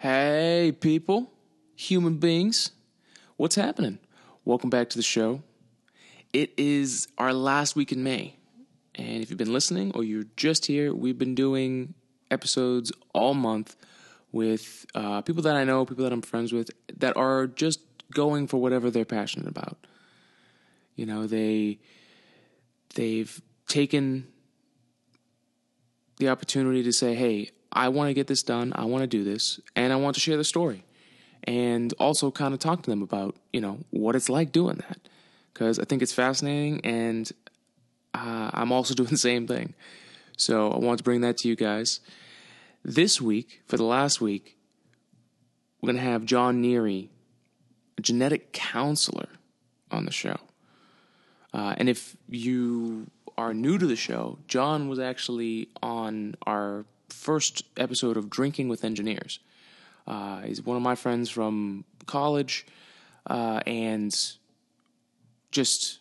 [0.00, 1.32] Hey, people,
[1.74, 2.70] human beings,
[3.36, 3.98] what's happening?
[4.44, 5.42] Welcome back to the show.
[6.32, 8.36] It is our last week in May.
[8.94, 11.94] And if you've been listening or you're just here, we've been doing
[12.30, 13.74] episodes all month
[14.30, 17.80] with uh, people that I know, people that I'm friends with, that are just
[18.14, 19.78] going for whatever they're passionate about.
[20.94, 21.80] You know, they
[22.94, 24.28] they've taken
[26.18, 28.72] the opportunity to say, "Hey, I want to get this done.
[28.74, 30.84] I want to do this, and I want to share the story."
[31.44, 34.98] And also kind of talk to them about, you know, what it's like doing that.
[35.52, 37.30] Because I think it's fascinating, and
[38.14, 39.74] uh, I'm also doing the same thing.
[40.36, 42.00] So I want to bring that to you guys.
[42.84, 44.56] This week, for the last week,
[45.80, 47.08] we're going to have John Neary,
[47.96, 49.28] a genetic counselor,
[49.90, 50.36] on the show.
[51.52, 57.64] Uh, and if you are new to the show, John was actually on our first
[57.76, 59.40] episode of Drinking with Engineers.
[60.06, 62.66] Uh, he's one of my friends from college
[63.26, 64.16] uh, and
[65.50, 65.98] just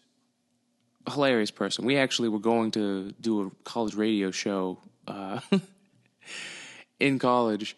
[1.06, 1.86] a hilarious person.
[1.86, 5.40] We actually were going to do a college radio show uh,
[7.00, 7.78] in college,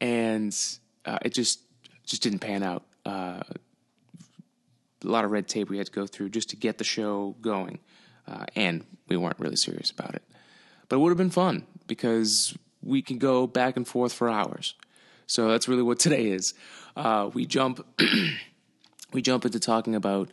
[0.00, 0.56] and
[1.04, 1.60] uh, it just
[2.04, 2.84] just didn't pan out.
[3.04, 3.42] Uh,
[5.02, 7.34] a lot of red tape we had to go through just to get the show
[7.40, 7.78] going,
[8.26, 10.22] uh, and we weren't really serious about it.
[10.88, 14.74] But it would have been fun because we can go back and forth for hours.
[15.26, 16.54] So that's really what today is.
[16.96, 17.84] Uh, we jump
[19.12, 20.30] we jump into talking about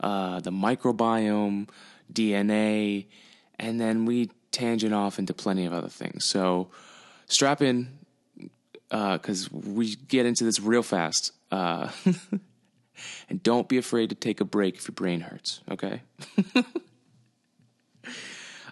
[0.00, 1.68] uh, the microbiome,
[2.12, 3.06] DNA,
[3.58, 6.24] and then we tangent off into plenty of other things.
[6.24, 6.70] So
[7.26, 7.98] strap in
[8.88, 11.32] because uh, we get into this real fast.
[11.50, 11.90] Uh,
[13.28, 16.02] and don't be afraid to take a break if your brain hurts, okay?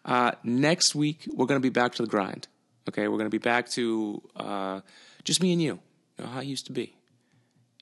[0.05, 2.48] uh, next week, we're going to be back to the grind,
[2.89, 3.08] okay?
[3.08, 4.81] We're going to be back to uh,
[5.25, 5.78] just me and you,
[6.19, 6.95] you know, how it used to be,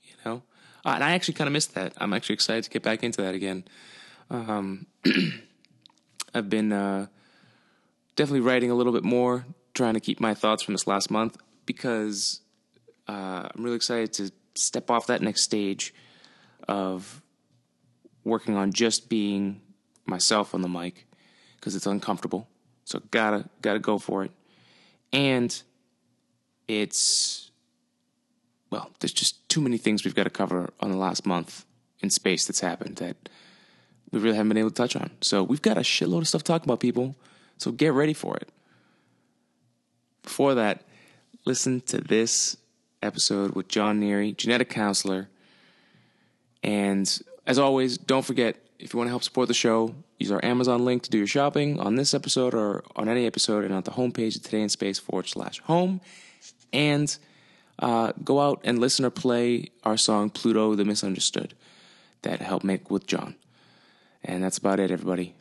[0.04, 0.42] you know?
[0.84, 1.92] Uh, and I actually kind of missed that.
[1.98, 3.64] I'm actually excited to get back into that again.
[4.30, 4.86] Um,
[6.34, 7.06] I've been uh,
[8.14, 11.36] definitely writing a little bit more, trying to keep my thoughts from this last month
[11.64, 12.41] because
[13.08, 15.94] uh, I'm really excited to step off that next stage
[16.69, 17.22] of
[18.25, 19.60] working on just being
[20.04, 21.06] myself on the mic
[21.56, 22.48] because it's uncomfortable.
[22.84, 24.31] So gotta gotta go for it.
[25.12, 25.62] And
[26.69, 27.47] it's
[28.71, 31.65] well, there's just too many things we've got to cover on the last month
[32.00, 33.17] in space that's happened that
[34.11, 35.11] we really haven't been able to touch on.
[35.21, 37.17] So we've got a shitload of stuff to talk about, people.
[37.59, 38.49] So get ready for it.
[40.22, 40.83] Before that,
[41.44, 42.56] listen to this
[43.03, 45.28] episode with John Neary, genetic counselor.
[46.62, 50.44] And as always, don't forget if you want to help support the show, use our
[50.44, 53.82] Amazon link to do your shopping on this episode or on any episode and on
[53.82, 56.00] the homepage of Today in Space forward slash home.
[56.72, 57.16] And
[57.78, 61.54] uh, go out and listen or play our song Pluto the Misunderstood
[62.22, 63.34] that helped make with John.
[64.25, 65.34] And that's about it, everybody.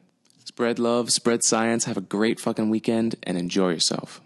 [0.44, 4.22] Spread love, spread science, have a great fucking weekend, and enjoy yourself.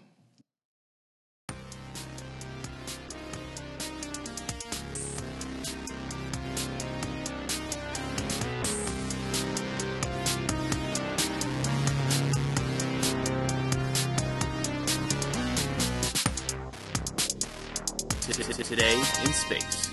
[19.30, 19.90] In Space.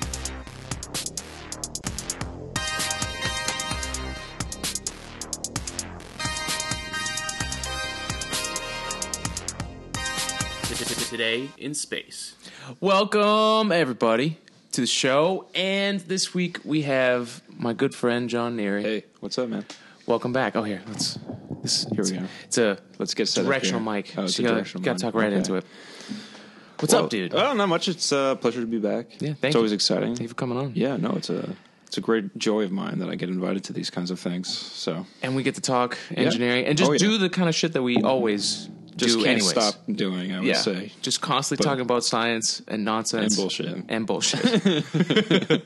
[11.09, 12.35] Today in Space.
[12.81, 14.37] Welcome, everybody,
[14.73, 15.47] to the show.
[15.55, 18.81] And this week we have my good friend John Neary.
[18.81, 19.65] Hey, what's up, man?
[20.05, 20.57] Welcome back.
[20.57, 21.17] Oh, here, let's.
[21.61, 22.25] This, Here we go.
[22.43, 23.93] It's a Let's get set directional here.
[23.93, 24.13] mic.
[24.17, 25.01] Oh, it's so a you gotta, directional gotta mic.
[25.01, 25.35] talk right Okay.
[25.37, 25.65] into it.
[26.79, 27.33] What's Well, up, dude?
[27.33, 27.88] Oh, not much.
[27.88, 29.07] It's a pleasure to be back.
[29.19, 29.59] Yeah, thank it's you.
[29.59, 30.09] always exciting.
[30.09, 30.73] Thank you for coming on.
[30.75, 31.55] Yeah, no, it's a
[31.88, 34.47] it's a great joy of mine that I get invited to these kinds of things.
[34.49, 36.99] So And we get to talk engineering and just Oh, yeah.
[36.99, 39.49] do the kind of shit that we always just do can't anyways.
[39.49, 40.33] stop doing.
[40.33, 43.85] I would yeah, say just constantly But- talking about science and nonsense and bullshit.
[43.89, 45.63] and bullshit.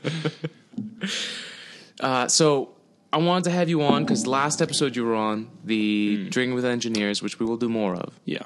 [2.00, 2.70] uh, so
[3.12, 6.28] I wanted to have you on because last episode you were on the Hmm.
[6.30, 8.18] Drinking with Engineers, which we will do more of.
[8.24, 8.44] Yeah,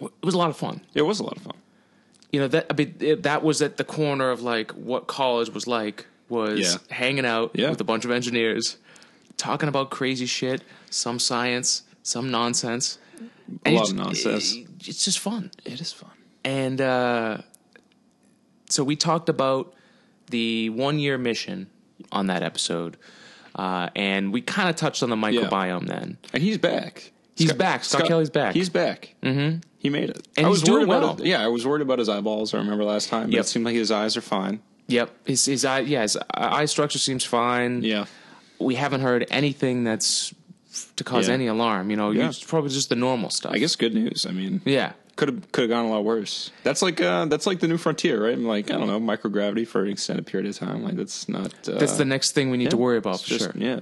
[0.00, 0.80] It was a lot of fun.
[0.94, 1.56] it was a lot of fun.
[2.30, 5.50] You know that I mean, it, that was at the corner of like what college
[5.50, 6.76] was like was Yeah.
[6.94, 7.70] hanging out Yeah.
[7.70, 8.76] with a bunch of engineers,
[9.38, 12.98] talking about crazy shit, some science, some nonsense.
[13.64, 14.52] A lot of nonsense.
[14.54, 15.50] it- it's just fun.
[15.64, 16.10] It is fun.
[16.44, 17.38] And uh,
[18.68, 19.72] so we talked about
[20.30, 21.68] the one year mission
[22.12, 22.96] on that episode.
[23.54, 26.18] Uh, and we kind of touched on the microbiome then.
[26.32, 27.10] And he's back.
[27.38, 27.84] He's back.
[27.84, 28.54] Scott, Kelly's back.
[28.54, 29.14] He's back.
[29.22, 29.58] Mm-hmm.
[29.78, 30.26] He made it.
[30.36, 31.20] And I was worried about well.
[31.20, 31.26] it.
[31.26, 32.52] Yeah, I was worried about his eyeballs.
[32.52, 33.26] I remember last time.
[33.26, 33.40] But Yep.
[33.40, 34.60] it seemed like his eyes are fine.
[34.88, 35.10] Yep.
[35.26, 37.82] His his eye yeah, his eye structure seems fine.
[37.82, 38.06] Yeah.
[38.58, 40.34] We haven't heard anything that's
[40.96, 41.34] to cause Yeah.
[41.34, 41.90] any alarm.
[41.90, 42.28] You know, Yeah.
[42.28, 43.52] it's probably just the normal stuff.
[43.52, 44.26] I guess good news.
[44.26, 44.92] I mean, Yeah.
[45.16, 46.50] could have could have gone a lot worse.
[46.64, 48.34] That's like uh, that's like the new frontier, right?
[48.34, 50.82] I'm like I don't know microgravity for an extended period of time.
[50.82, 51.52] Like that's not.
[51.68, 53.52] Uh, That's the next thing we need to worry about for just- sure.
[53.56, 53.80] Yeah.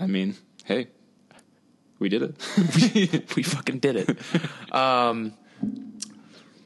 [0.00, 0.34] I mean,
[0.64, 0.88] hey,
[1.98, 3.26] we did it.
[3.36, 4.74] we fucking did it.
[4.74, 5.34] um,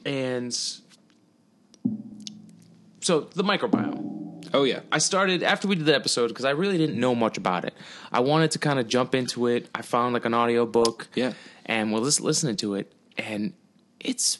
[0.05, 0.81] and so
[3.21, 4.49] the microbiome.
[4.53, 4.81] oh yeah.
[4.91, 7.73] I started after we did the episode because I really didn't know much about it.
[8.11, 9.69] I wanted to kind of jump into it.
[9.73, 11.07] I found like an audio book.
[11.15, 11.33] Yeah.
[11.65, 13.53] And was lis- listening to it, and
[13.99, 14.39] it's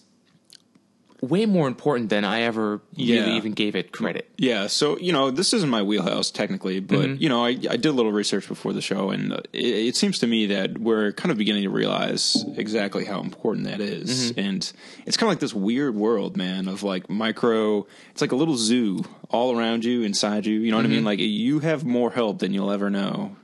[1.21, 3.21] way more important than I ever Yeah.
[3.21, 4.29] really even gave it credit.
[4.37, 7.21] Yeah, so you know, this isn't my wheelhouse technically, but Mm-hmm.
[7.21, 10.19] you know, I, I did a little research before the show, and it, it seems
[10.19, 14.31] to me that we're kind of beginning to realize exactly how important that is.
[14.31, 14.39] Mm-hmm.
[14.39, 14.73] and
[15.05, 17.85] it's kind of like this weird world, man, of like micro.
[18.11, 20.59] It's like a little zoo all around you, inside you.
[20.59, 20.91] You know what Mm-hmm.
[20.93, 21.05] I mean?
[21.05, 23.35] Like you have more help than you'll ever know.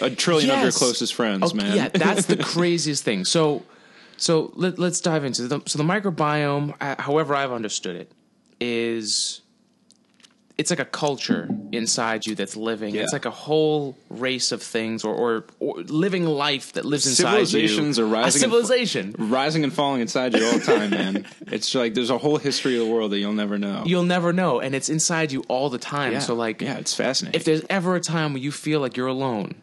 [0.00, 1.76] A, a trillion of your closest friends, Okay, man.
[1.76, 3.24] Yeah, that's the craziest thing.
[3.26, 3.64] So,
[4.18, 6.74] so let, let's dive into the so the microbiome.
[6.80, 8.12] uh, However, I've understood it
[8.60, 9.40] is
[10.56, 12.92] it's like a culture inside you that's living.
[12.92, 13.02] Yeah.
[13.02, 17.46] It's like a whole race of things, or or, or living life that lives inside
[17.46, 18.04] Civilizations you.
[18.04, 19.14] are rising A and- civilization.
[19.18, 21.26] Rising and falling inside you all the time, man.
[21.46, 23.84] It's like there's a whole history of the world that you'll never know.
[23.86, 26.12] You'll never know, and it's inside you all the time.
[26.14, 26.18] yeah.
[26.18, 27.38] So, like, yeah, it's fascinating.
[27.38, 29.54] if there's ever a time where you feel like you're alone,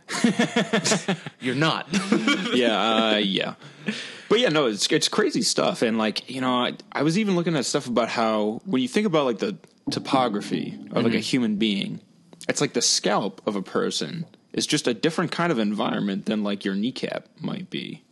[1.42, 1.88] you're not.
[2.54, 3.56] yeah, uh, yeah.
[4.30, 7.36] But yeah, no, it's it's crazy stuff, and like you know, I, I was even
[7.36, 9.57] looking at stuff about how when you think about like the
[9.92, 11.19] topography of like a mm-hmm.
[11.19, 12.01] human being,
[12.50, 16.44] it's like the scalp of a person is just a different kind of environment than
[16.44, 18.04] like your kneecap might be.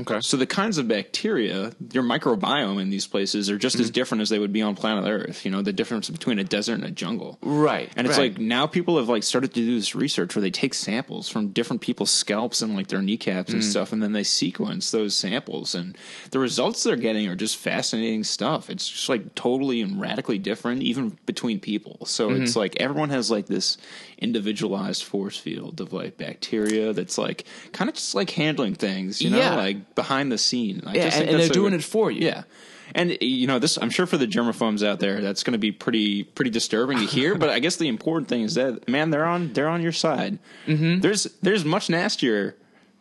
[0.00, 0.20] Okay.
[0.20, 3.82] So the kinds of bacteria, your microbiome in these places are just Mm-hmm.
[3.84, 5.44] as different as they would be on planet Earth.
[5.44, 7.38] You know, the difference between a desert and a jungle.
[7.42, 8.32] Right, And it's right.
[8.32, 11.48] like now people have like started to do this research where they take samples from
[11.48, 13.54] different people's scalps and like their kneecaps Mm.
[13.54, 15.74] and stuff, and then they sequence those samples.
[15.74, 15.96] And
[16.30, 18.70] the results they're getting are just fascinating stuff.
[18.70, 22.04] It's just like totally and radically different, even between people.
[22.06, 22.42] So Mm-hmm.
[22.42, 23.76] it's like everyone has like this
[24.28, 29.30] individualized force field of like bacteria that's like kind of just like handling things, you
[29.30, 29.54] know, Yeah.
[29.56, 30.82] like behind the scene.
[30.86, 32.26] I Yeah, just and- and they're doing it for you.
[32.26, 32.42] Yeah.
[32.94, 35.72] And you know this, I'm sure for the germaphobes out there, that's going to be
[35.72, 37.34] pretty pretty disturbing to hear.
[37.34, 40.38] but I guess the important thing is that man, they're on they're on your side.
[40.66, 41.00] Mm-hmm.
[41.00, 42.56] There's there's much nastier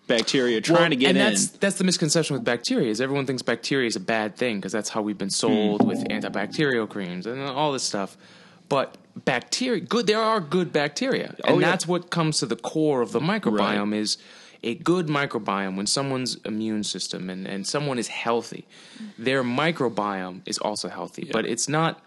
[0.08, 1.24] bacteria trying Well, to get and in.
[1.26, 4.72] that's that's the misconception with bacteria is everyone thinks bacteria is a bad thing because
[4.74, 5.88] that's how we've been sold Hmm.
[5.88, 8.18] with antibacterial creams and all this stuff.
[8.70, 11.70] But bacteria, good, there are good bacteria, and Oh, yeah.
[11.70, 14.18] that's what comes to the core of the microbiome is
[14.64, 18.66] a good microbiome when someone's immune system and, and someone is healthy,
[19.18, 21.30] their microbiome is also healthy.
[21.32, 22.02] But it's not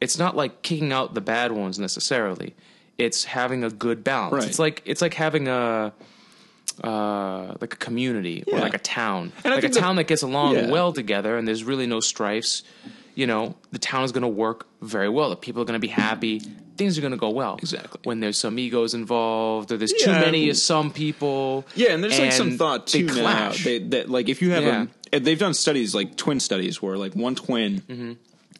[0.00, 2.54] it's not like kicking out the bad ones necessarily.
[2.98, 4.32] It's having a good balance.
[4.34, 4.48] Right.
[4.48, 5.92] It's like it's like having a
[6.84, 10.22] uh, like a community or like a town, And like a that- town that gets
[10.22, 10.70] along Yeah.
[10.70, 12.62] well together, and there's really no strifes.
[13.14, 15.28] You know, the town is going to work very well.
[15.30, 16.40] The people are going to be happy.
[16.80, 17.56] Things are going to go well.
[17.58, 18.00] Exactly.
[18.04, 21.64] When there's some egos involved, or there's too many of some people.
[21.76, 23.64] Yeah, and there's like some and thought they too now clash.
[23.64, 24.86] they, that like if you have Yeah.
[25.12, 28.12] a, they've done studies like twin studies where like one twin Mm-hmm.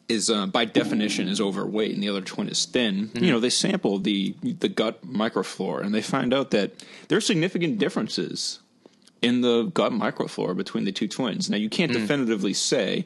[0.07, 3.07] is uh, by definition is overweight and the other twin is thin.
[3.07, 3.23] Mm-hmm.
[3.23, 6.71] You know, they sample the the gut microflora and they find out that
[7.07, 8.59] there are significant differences
[9.21, 11.49] in the gut microflora between the two twins.
[11.49, 11.95] Now you can't Mm.
[12.01, 13.05] definitively say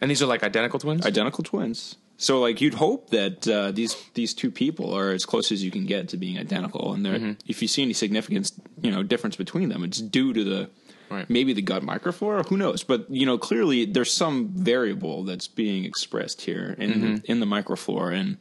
[0.00, 1.04] and these are like identical twins.
[1.06, 1.96] identical twins.
[2.16, 5.70] So like you'd hope that uh, these these two people are as close as you
[5.70, 7.32] can get to being identical, and Mm-hmm.
[7.46, 10.70] if you see any significance, you know, difference between them, it's due to the
[11.10, 11.28] Right.
[11.28, 12.48] maybe the gut microflora.
[12.48, 12.82] Who knows?
[12.82, 17.14] But you know, clearly there's some variable that's being expressed here in Mm-hmm.
[17.16, 18.36] the, in the microflora, and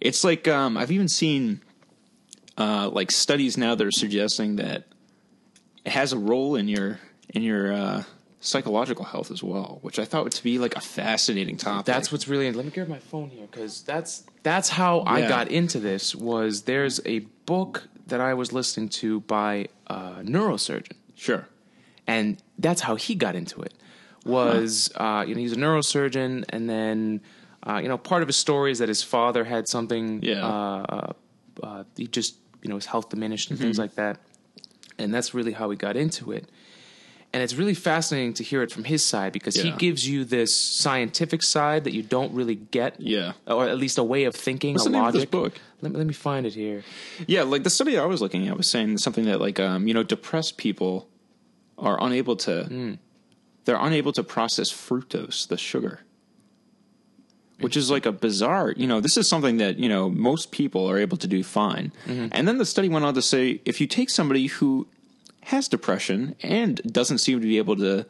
[0.00, 1.60] it's like um, I've even seen
[2.58, 4.86] uh, like studies now that are suggesting that
[5.84, 7.00] it has a role in your
[7.34, 8.02] in your uh,
[8.40, 11.84] psychological health as well, which I thought would to be like a fascinating topic.
[11.84, 12.50] That's what's really.
[12.50, 16.14] Let me grab my phone here because that's that's how I got into this.
[16.14, 21.46] Was there's a book that I was listening to by a neurosurgeon, sure.
[22.06, 23.74] and that's how he got into it.
[24.24, 27.20] Was uh, you know he's a neurosurgeon, and then
[27.62, 30.22] uh, you know part of his story is that his father had something.
[30.22, 30.46] Yeah.
[30.46, 31.12] Uh,
[31.62, 34.18] uh, he just you know his health diminished and things like that,
[34.98, 36.48] and that's really how he got into it.
[37.32, 40.54] And it's really fascinating to hear it from his side because he gives you this
[40.54, 43.32] scientific side that you don't really get, Yeah.
[43.46, 45.30] or at least a way of thinking, What's a the name of logic.
[45.30, 45.52] book?
[45.80, 46.82] Let me, let me find it here.
[47.26, 49.94] Yeah, like the study I was looking at was saying something that like um, you
[49.94, 51.08] know, depressed people
[51.78, 52.94] are unable to Hmm.
[53.64, 56.00] they're unable to process fructose, the sugar.
[57.60, 60.86] Which is like a bizarre, you know, this is something that, you know, most people
[60.90, 61.92] are able to do fine.
[62.06, 62.28] Mm-hmm.
[62.32, 64.86] And then the study went on to say if you take somebody who
[65.50, 68.06] has depression and doesn't seem to be able to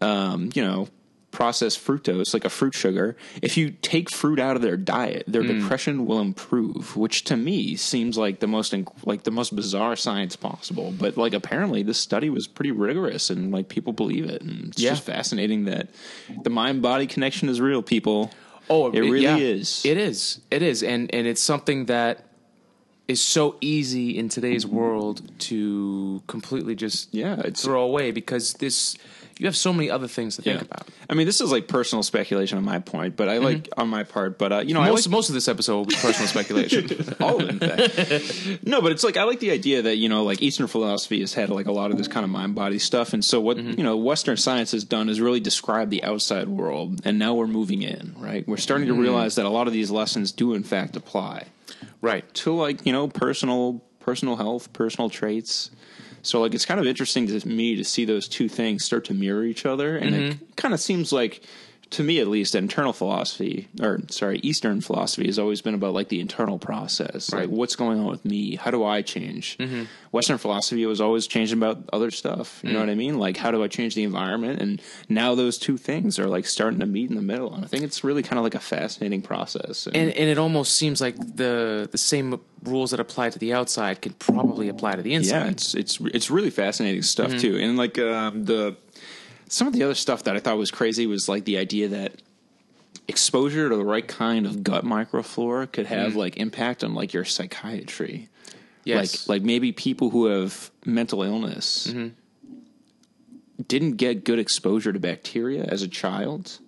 [0.00, 0.88] um, you know,
[1.30, 5.42] process fructose, like a fruit sugar, if you take fruit out of their diet, their
[5.42, 5.60] Mm.
[5.62, 9.96] depression will improve, which to me seems like the most inc- like the most bizarre
[9.96, 10.92] science possible.
[10.96, 14.42] But like apparently this study was pretty rigorous and like people believe it.
[14.42, 14.90] And it's Yeah.
[14.90, 15.88] just fascinating that
[16.42, 18.30] the mind body connection is real, people.
[18.70, 19.36] Oh, it really yeah.
[19.36, 19.82] is.
[19.84, 20.40] It is.
[20.50, 22.26] It is, and and it's something that
[23.06, 28.96] is so easy in today's world to completely just Yeah, it's throw away because this
[29.38, 30.88] you have so many other things to think about.
[31.10, 33.80] I mean, this is like personal speculation on my point, but I like mm-hmm.
[33.80, 34.38] on my part.
[34.38, 36.88] But uh, you know, Most like, most of this episode will be personal speculation.
[37.20, 38.66] all of it, in fact.
[38.66, 41.34] no, but it's like I like the idea that you know, like Eastern philosophy has
[41.34, 43.76] had like a lot of this kind of mind body stuff, and so what mm-hmm.
[43.76, 47.46] you know, Western science has done is really describe the outside world, and now we're
[47.46, 48.46] moving in, right?
[48.46, 49.00] We're starting to mm.
[49.00, 51.46] realize that a lot of these lessons do in fact apply
[52.00, 52.32] right.
[52.34, 55.70] to like you know personal personal health, personal traits.
[56.22, 59.14] So like it's kind of interesting to me to see those two things start to
[59.14, 60.44] mirror each other, and it mm-hmm.
[60.56, 61.42] kind of seems like
[61.90, 66.08] to me at least internal philosophy or sorry eastern philosophy has always been about like
[66.08, 67.32] the internal process.
[67.32, 68.56] Like what's going on with me?
[68.56, 69.58] How do i change?
[70.12, 72.60] Western philosophy was always changing about other stuff.
[72.64, 73.18] You know what i mean?
[73.18, 74.60] Like how do i change the environment?
[74.60, 77.54] And now those two things are like starting to meet in the middle.
[77.54, 79.86] And i think it's really kind of like a fascinating process.
[79.86, 84.00] And and it almost seems like the the same rules that apply to the outside
[84.00, 85.36] can probably apply to the inside.
[85.44, 87.38] Yeah, it's it's it's really fascinating stuff Mm-hmm.
[87.38, 87.56] too.
[87.58, 88.76] And like um, the
[89.54, 92.12] some of the other stuff that I thought was crazy was like the idea that
[93.06, 96.16] exposure to the right kind of gut microflora could have Mm.
[96.16, 98.28] like impact on like your psychiatry.
[98.84, 99.28] yes.
[99.28, 102.08] Like like maybe people who have mental illness Mm-hmm.
[103.68, 106.58] didn't get good exposure to bacteria as a child.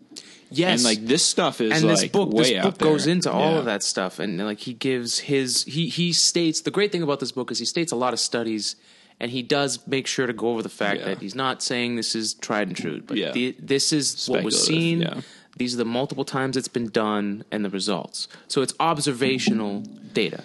[0.50, 0.78] yes.
[0.78, 3.52] And like this stuff is and like this book way this book goes into all
[3.52, 3.58] Yeah.
[3.58, 7.18] of that stuff and like he gives his he he states the great thing about
[7.20, 8.76] this book is he states a lot of studies
[9.18, 11.06] and he does make sure to go over the fact Yeah.
[11.06, 13.32] that he's not saying this is tried and true but Yeah.
[13.32, 15.20] the, this is what was seen yeah.
[15.56, 19.80] these are the multiple times it's been done and the results so it's observational
[20.12, 20.42] data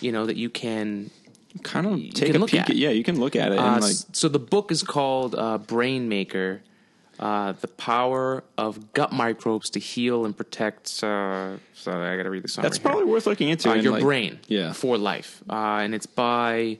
[0.00, 1.10] you know that you can
[1.62, 2.70] kind of take a look peek at.
[2.70, 5.34] at yeah, you can look at it uh, and like so the book is called
[5.34, 6.62] uh, Brain Maker.
[7.18, 10.86] Uh, the power of gut microbes to heal and protect.
[11.02, 12.68] Uh, sorry, I got to read the summary.
[12.68, 12.84] that's here.
[12.88, 13.68] probably worth looking into.
[13.68, 14.72] uh, your like- brain Yeah.
[14.72, 16.78] for life, uh, and it's by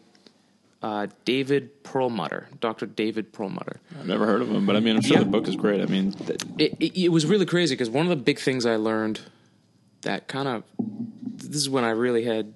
[0.82, 3.80] uh, David Perlmutter, Doctor David Perlmutter.
[3.98, 5.24] I've never heard of him, but I mean, I'm sure Yeah.
[5.24, 5.80] the book is great.
[5.80, 8.64] I mean, th- It, it, it was really crazy because one of the big things
[8.66, 9.20] I learned
[10.02, 12.54] that kind of this is when I really had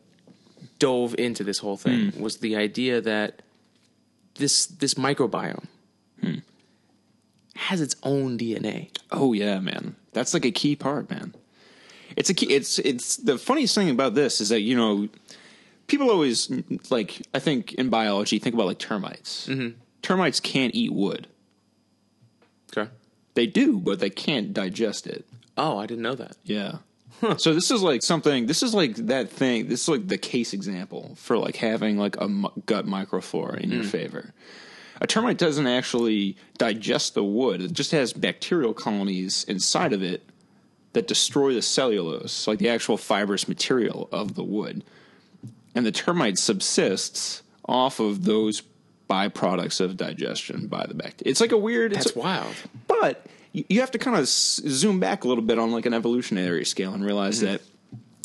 [0.78, 2.20] dove into this whole thing Hmm.
[2.22, 3.42] was the idea that
[4.36, 5.64] this this microbiome
[6.20, 6.34] Hmm.
[7.56, 8.90] has its own DNA.
[9.10, 11.34] oh yeah, man, that's like a key part, man.
[12.16, 12.46] It's a key.
[12.46, 15.08] It's it's the funniest thing about this is that you know,
[15.92, 16.50] people always
[16.90, 19.46] like I think in biology think about like termites.
[19.46, 19.78] Mm-hmm.
[20.00, 21.28] Termites can't eat wood.
[22.74, 22.90] Okay.
[23.34, 25.26] They do, but they can't digest it.
[25.56, 26.36] Oh, I didn't know that.
[26.42, 26.78] Yeah.
[27.36, 28.46] So this is like something.
[28.46, 29.68] This is like that thing.
[29.68, 32.26] This is like the case example for like having like a
[32.66, 34.32] gut microflora in your favor.
[35.00, 37.60] A termite doesn't actually digest the wood.
[37.60, 40.24] It just has bacterial colonies inside of it
[40.94, 44.82] that destroy the cellulose, like the actual fibrous material of the wood.
[45.74, 48.62] And the termite subsists off of those
[49.08, 51.30] byproducts of digestion by the bacteria.
[51.30, 51.92] It's like a weird.
[51.92, 52.54] it's That's a- wild.
[52.88, 55.94] but you you have to kind of zoom back a little bit on like an
[55.94, 57.52] evolutionary scale and realize Mm-hmm.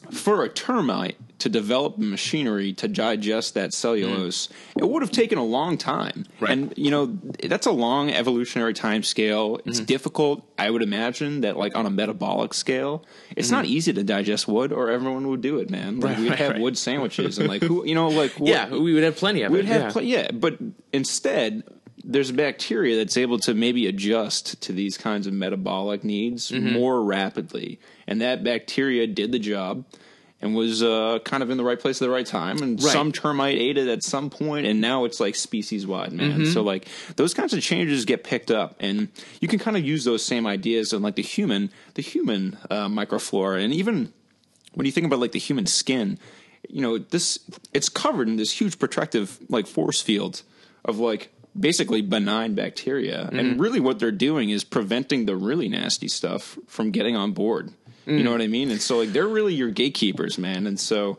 [0.10, 5.38] that for a termite to develop machinery to digest that cellulose, it would have taken
[5.38, 6.26] a long time.
[6.40, 6.42] Mm.
[6.42, 6.52] Right.
[6.52, 7.06] And you know,
[7.44, 9.60] that's a long evolutionary time scale.
[9.66, 9.86] It's Mm-hmm.
[9.86, 14.48] difficult, I would imagine, that like on a metabolic scale, it's not easy to digest
[14.48, 16.00] wood or everyone would do it, man.
[16.00, 16.06] Like Mm-hmm.
[16.08, 18.94] Right, we'd right, have wood sandwiches and like who you know, like what, Yeah, we
[18.94, 19.66] would have plenty of We'd it.
[19.68, 19.92] have yeah.
[19.92, 20.58] pl- yeah, but
[20.92, 21.64] instead,
[22.04, 26.74] there's a bacteria that's able to maybe adjust to these kinds of metabolic needs Mm-hmm.
[26.74, 29.86] more rapidly, and that bacteria did the job
[30.42, 32.62] and was uh, kind of in the right place at the right time.
[32.62, 32.92] And Right.
[32.94, 36.32] some termite ate it at some point, and now it's like species wide, man.
[36.42, 36.52] Mm-hmm.
[36.52, 39.08] So like those kinds of changes get picked up, and
[39.42, 42.88] you can kind of use those same ideas on like the human, the human uh,
[42.88, 44.14] microflora, and even
[44.76, 46.20] when you think about like the human skin,
[46.70, 47.40] you know, this
[47.74, 50.44] it's covered in this huge protective like force field
[50.86, 53.40] of like basically benign bacteria, Mm-hmm.
[53.40, 57.72] and really what they're doing is preventing the really nasty stuff from getting on board.
[58.08, 58.24] You Mm.
[58.24, 58.72] know what I mean?
[58.72, 60.66] And so like they're really your gatekeepers, man.
[60.66, 61.18] And so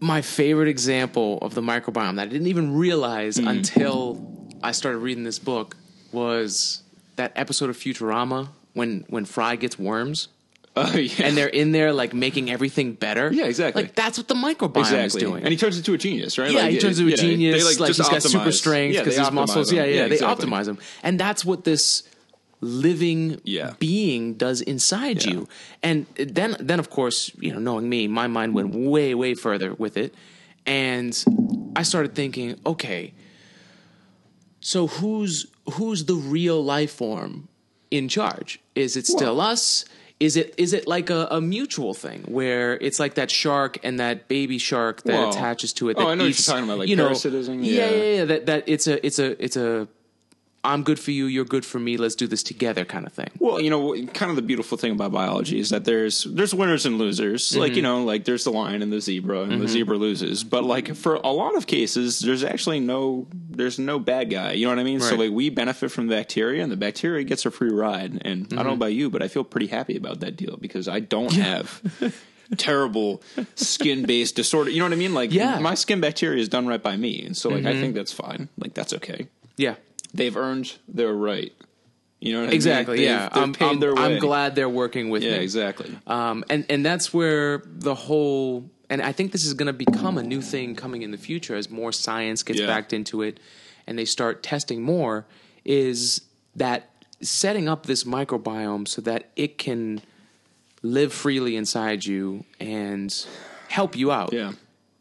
[0.00, 3.48] my favorite example of the microbiome that I didn't even realize Hmm.
[3.48, 4.26] until
[4.62, 5.76] I started reading this book
[6.12, 6.82] was
[7.16, 10.28] that episode of Futurama when when Fry gets worms
[10.76, 11.26] uh, yeah.
[11.26, 13.30] and they're in there like making everything better.
[13.32, 13.82] Yeah, exactly.
[13.82, 15.42] Like that's what the microbiome is doing.
[15.42, 16.50] and he turns into a genius, right?
[16.50, 17.78] yeah, Like, he turns into a yeah, they, genius.
[17.80, 19.72] like just he's got super strength because they his muscles.
[19.72, 20.46] Yeah, yeah, they exactly.
[20.48, 22.04] optimize them, and that's what this
[22.60, 23.74] living Yeah.
[23.78, 25.30] being does inside Yeah.
[25.32, 25.48] you.
[25.82, 29.74] And then, then of course, you know, knowing me, my mind went way, way further
[29.74, 30.14] with it,
[30.66, 31.12] and
[31.76, 33.14] I started thinking, okay,
[34.60, 37.48] so who's who's the real life form
[37.90, 38.60] in charge?
[38.74, 39.84] Is it still us?
[40.20, 44.00] Is it is it like a, a mutual thing where it's like that shark and
[44.00, 45.96] that baby shark that Well- attaches to it?
[45.98, 47.90] Oh, I know what you're talking about, like you know, parasitism, Yeah, yeah.
[47.96, 48.24] yeah, yeah.
[48.24, 49.86] That that it's a it's a it's a
[50.64, 51.96] I'm good for you, you're good for me.
[51.96, 53.30] Let's do this together, kind of thing.
[53.38, 56.84] Well, you know, kind of the beautiful thing about biology is that there's there's winners
[56.84, 57.56] and losers.
[57.56, 57.76] Like Mm-hmm.
[57.76, 60.42] you know, like there's the lion and the zebra, and the zebra loses.
[60.44, 64.52] But like for a lot of cases, there's actually no there's no bad guy.
[64.52, 65.00] You know what I mean?
[65.00, 68.20] So like we benefit from the bacteria, and the bacteria gets a free ride.
[68.24, 68.66] And I don't Mm-hmm.
[68.66, 71.80] know about you, but I feel pretty happy about that deal because I don't have.
[72.56, 73.22] terrible
[73.56, 75.54] skin based disorder you know what i mean like Yeah.
[75.54, 75.62] Mm-hmm.
[75.64, 78.48] my skin bacteria is done right by me and so like i think that's fine
[78.56, 79.26] like that's okay
[79.58, 79.74] Yeah,
[80.14, 81.52] they've earned their right
[82.20, 82.94] you know what exactly.
[82.94, 83.04] I mean?
[83.06, 83.98] Yeah, I'm I'm.
[83.98, 85.44] I'm glad they're working with yeah me.
[85.44, 89.72] exactly Um, and and that's where the whole and I think this is going to
[89.72, 92.66] become a new thing coming in the future as more science gets Yeah.
[92.66, 93.38] backed into it,
[93.86, 95.26] and they start testing more.
[95.64, 96.22] Is
[96.56, 100.00] that setting up this microbiome so that it can
[100.82, 103.26] live freely inside you and
[103.68, 104.52] help you out yeah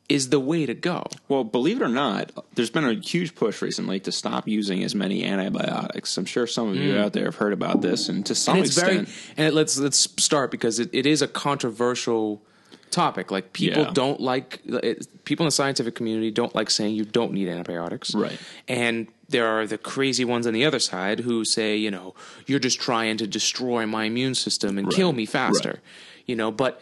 [0.10, 1.06] is the way to go.
[1.28, 4.96] Well, believe it or not, there's been a huge push recently to stop using as
[4.96, 6.16] many antibiotics.
[6.18, 8.58] I'm sure some of you out there have heard about this, and to some Mm.
[8.60, 12.42] and it's extent, very and it, let's let's start because it, it is a controversial
[12.90, 13.92] topic like people Yeah.
[13.94, 18.16] don't like it, people in the scientific community don't like saying you don't need antibiotics
[18.16, 18.40] Right.
[18.70, 22.60] and there are the crazy ones on the other side who say you know you're
[22.60, 25.80] just trying to destroy my immune system and kill me faster Right.
[26.28, 26.80] you know but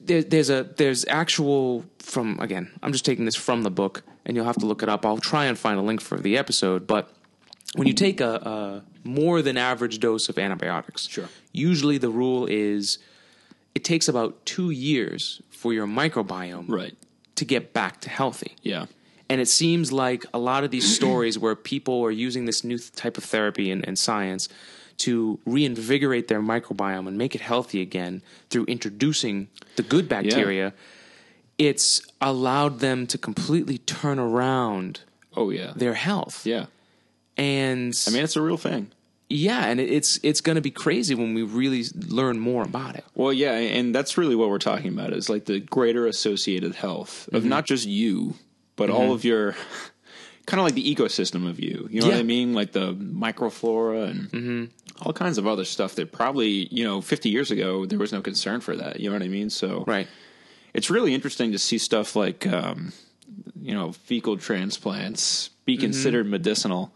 [0.00, 4.36] there, there's a there's actual from again i'm just taking this from the book and
[4.36, 6.86] you'll have to look it up i'll try and find a link for the episode
[6.86, 7.10] but
[7.74, 11.28] when you take a, a more than average dose of antibiotics Sure.
[11.52, 12.98] usually the rule is
[13.74, 16.96] it takes about two years for your microbiome right?
[17.36, 18.86] to get back to healthy Yeah,
[19.28, 22.78] and it seems like a lot of these stories where people are using this new
[22.78, 24.48] type of therapy and, and science
[24.98, 30.72] to reinvigorate their microbiome and make it healthy again through introducing the good bacteria,
[31.58, 35.00] it's allowed them to completely turn around
[35.36, 36.46] oh yeah, their health.
[36.46, 36.66] yeah.
[37.36, 38.90] And I mean, it's a real thing.
[39.28, 43.04] yeah, and it's it's going to be crazy when we really learn more about it.
[43.14, 47.28] Well, yeah, and that's really what we're talking about is like the greater associated health
[47.32, 47.48] of Mm-hmm.
[47.48, 48.34] not just you,
[48.76, 49.52] but all of your
[50.46, 51.86] kind of like the ecosystem of you.
[51.90, 52.54] You know what I mean?
[52.54, 54.70] Like the microflora and
[55.02, 58.20] all kinds of other stuff that probably, you know, 50 years ago, there was no
[58.20, 58.98] concern for that.
[58.98, 59.48] You know what I mean?
[59.50, 60.08] So Right.
[60.78, 62.92] It's really interesting to see stuff like, um,
[63.60, 65.82] you know, fecal transplants be Mm-hmm.
[65.82, 66.92] considered medicinal.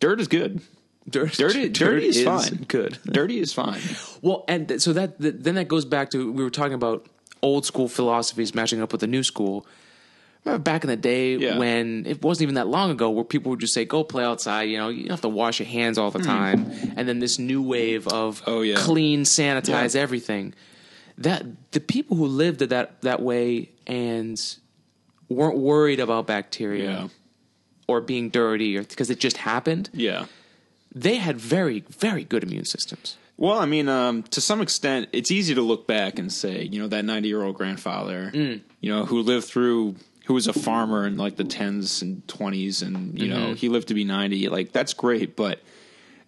[0.00, 0.60] Dirt is good.
[1.08, 2.64] Dirt, Dirty, dirty is, fine.
[2.68, 2.98] Good.
[3.06, 3.80] Dirty is fine.
[4.20, 7.06] Well, and th- so that th- then that goes back to we were talking about
[7.42, 9.66] old school philosophies matching up with the new school.
[10.44, 11.58] Remember back in the day Yeah.
[11.58, 14.64] when it wasn't even that long ago where people would just say, "Go play outside."
[14.64, 16.70] You know, you don't have to wash your hands all the time.
[16.96, 18.42] And then this new wave of.
[18.46, 18.76] Oh, yeah.
[18.76, 20.02] clean, sanitize Yeah.
[20.02, 20.52] everything.
[21.18, 24.40] That the people who lived that that way and
[25.28, 27.08] weren't worried about bacteria Yeah.
[27.86, 30.26] or being dirty or because it just happened, Yeah.
[30.94, 33.16] they had very very good immune systems.
[33.36, 36.80] Well, I mean, um, to some extent, it's easy to look back and say, you
[36.80, 38.60] know, that 90 year old grandfather, Mm.
[38.80, 39.94] you know, who lived through,
[40.26, 43.38] who was a farmer in like the 10s and 20s, and, you Mm-hmm.
[43.38, 44.48] know, he lived to be 90.
[44.48, 45.62] Like, that's great, but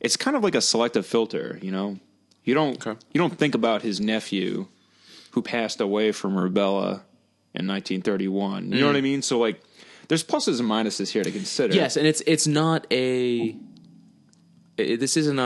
[0.01, 1.99] it's kind of like a selective filter, you know?
[2.45, 2.99] You don't, Okay.
[3.13, 4.67] you don't think about his nephew
[5.33, 7.03] who passed away from rubella
[7.55, 8.73] in 1931.
[8.73, 8.99] You know what Mm.
[8.99, 9.23] I mean?
[9.23, 9.61] So, like,
[10.09, 11.75] there's pluses and minuses here to consider.
[11.75, 13.57] Yes, and it's it's not a
[14.77, 15.43] This isn't a,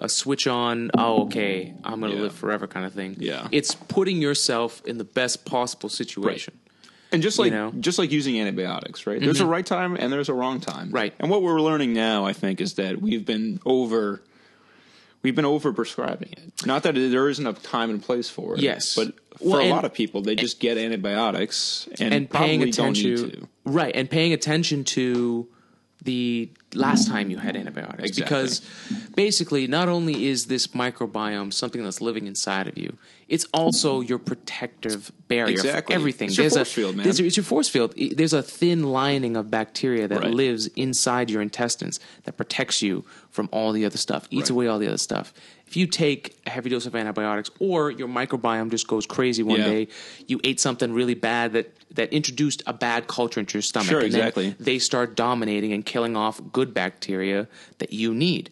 [0.00, 0.90] a, a switch on.
[0.96, 2.24] Oh, okay, I'm going to Yeah.
[2.24, 3.16] live forever kind of thing.
[3.18, 3.48] Yeah.
[3.50, 6.58] it's putting yourself in the best possible situation.
[7.12, 7.70] And just like know?
[7.70, 7.80] Mm-hmm.
[7.80, 9.18] just like using antibiotics, right?
[9.20, 10.90] There's a right time and there's a wrong time.
[10.90, 11.14] Right.
[11.18, 14.22] And what we're learning now, I think, is that we've been over
[15.22, 16.66] we've been over prescribing it.
[16.66, 18.60] Not that there isn't a time and place for it.
[18.60, 18.94] Yes.
[18.94, 22.46] But for Well, a and- lot of people, they just get antibiotics and, And probably
[22.48, 23.48] paying don't attention, to.
[23.64, 23.94] right?
[23.94, 25.48] And paying attention to
[26.04, 28.22] the last time you had antibiotics Exactly.
[28.22, 28.60] because
[29.14, 32.96] basically not only is this microbiome something that's living inside of you
[33.28, 35.94] it's also your protective barrier Exactly.
[35.94, 37.06] everything It's your there's force a field, man.
[37.06, 40.30] a- it's your force field there's a thin lining of bacteria that Right.
[40.34, 44.54] lives inside your intestines that protects you from all the other stuff eats Right.
[44.54, 45.32] away all the other stuff
[45.66, 49.58] if you take a heavy dose of antibiotics or your microbiome just goes crazy one
[49.58, 49.64] Yeah.
[49.66, 49.88] day
[50.26, 54.00] you ate something really bad that that introduced a bad culture into your stomach Sure,
[54.00, 54.54] exactly.
[54.60, 57.48] they start dominating and killing off good bacteria
[57.78, 58.50] that you need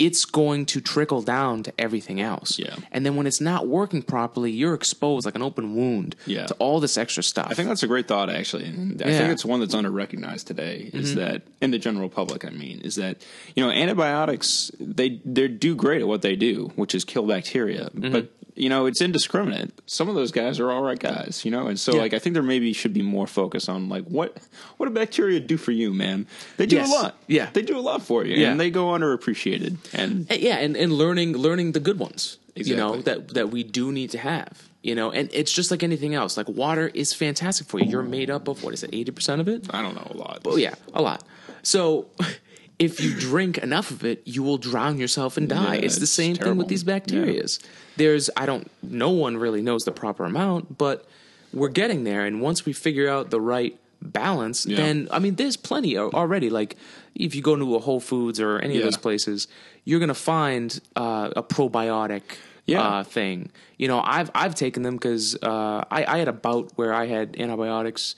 [0.00, 2.74] it's going to trickle down to everything else Yeah.
[2.90, 6.46] and then when it's not working properly you're exposed like an open wound Yeah.
[6.46, 8.64] to all this extra stuff I think that's a great thought, actually.
[8.66, 9.18] And I Yeah.
[9.18, 10.90] think it's one that's underrecognized today.
[10.92, 11.20] Is mm-hmm.
[11.20, 12.44] that in the general public?
[12.44, 13.22] I mean, is that
[13.54, 17.90] you know antibiotics they they do great at what they do, which is kill bacteria,
[17.90, 18.12] mm-hmm.
[18.12, 19.70] but you know it's indiscriminate.
[19.86, 22.00] Some of those guys are all right guys, you know, and so Yeah.
[22.02, 24.36] like I think there maybe should be more focus on like what
[24.76, 26.26] what do bacteria do for you, man?
[26.58, 26.88] They do Yes.
[26.90, 27.16] a lot.
[27.26, 27.48] Yeah.
[27.52, 28.50] they do a lot for you, Yeah.
[28.50, 29.76] and they go underappreciated.
[29.92, 33.62] And Uh, yeah and, and learning learning the good ones you know that that we
[33.62, 37.14] do need to have you know and it's just like anything else like water is
[37.14, 39.94] fantastic for you you're made up of what is it 80% of it I don't
[39.94, 40.40] know a lot.
[40.44, 41.22] Oh yeah, a lot.
[41.62, 42.06] So
[42.80, 45.74] if you drink enough of it, you will drown yourself and die.
[45.76, 47.60] Yeah, it's the it's same thing with these bacterias.
[47.96, 51.06] There's I don't no one really knows the proper amount, but
[51.52, 54.76] we're getting there and once we figure out the right balance, Yeah.
[54.78, 56.76] then I mean there's plenty already like
[57.14, 59.46] if you go into a Whole Foods or any of those places,
[59.84, 62.22] you're going to find uh, a probiotic
[62.66, 62.82] Yeah.
[62.82, 63.50] uh, thing.
[63.76, 67.06] You know, I've I've taken them because uh, I, I had a bout where I
[67.06, 68.14] had antibiotics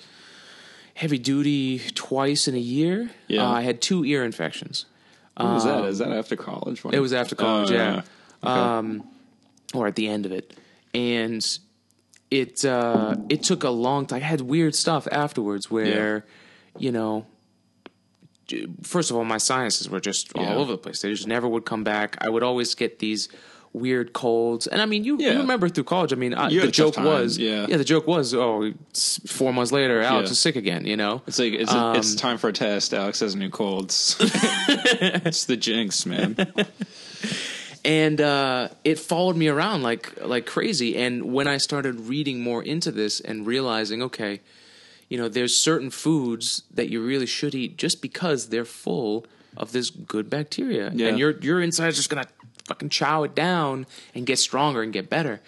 [0.94, 3.10] heavy duty twice in a year.
[3.28, 3.46] Yeah.
[3.46, 4.86] Uh, I had two ear infections.
[5.36, 5.84] What was that?
[5.86, 6.82] Is that after college?
[6.92, 8.02] It was after college, Oh, yeah,
[8.44, 9.00] Okay.
[9.74, 10.54] or at the end of it,
[10.94, 11.42] and
[12.30, 14.18] it uh, it took a long time.
[14.22, 16.24] I had weird stuff afterwards where,
[16.78, 17.26] you know.
[18.82, 20.54] First of all, my sinuses were just all Yeah.
[20.56, 21.00] over the place.
[21.00, 22.18] They just never would come back.
[22.20, 23.28] I would always get these
[23.74, 25.32] weird colds, and I mean, you, Yeah.
[25.32, 26.12] you remember through college.
[26.12, 27.66] I mean, I, the joke was, yeah.
[27.68, 28.72] yeah, the joke was, oh,
[29.26, 30.32] four months later, Alex Yeah.
[30.32, 30.84] is sick again.
[30.86, 32.92] You know, It's like it's, Um, it's time for a test.
[32.92, 34.16] Alex has new colds.
[34.20, 34.34] It's,
[35.26, 36.36] it's the jinx, man.
[37.84, 40.96] and uh, it followed me around like like crazy.
[40.96, 44.40] And when I started reading more into this and realizing, okay,
[45.08, 49.72] you know, there's certain foods that you really should eat just because they're full of
[49.72, 51.08] this good bacteria, Yeah.
[51.08, 52.26] and your your inside's just gonna
[52.66, 55.40] fucking chow it down and get stronger and get better.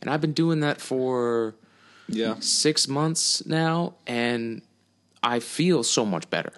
[0.00, 1.54] And I've been doing that for
[2.08, 4.62] Yeah, six months now, and
[5.22, 6.52] I feel so much better.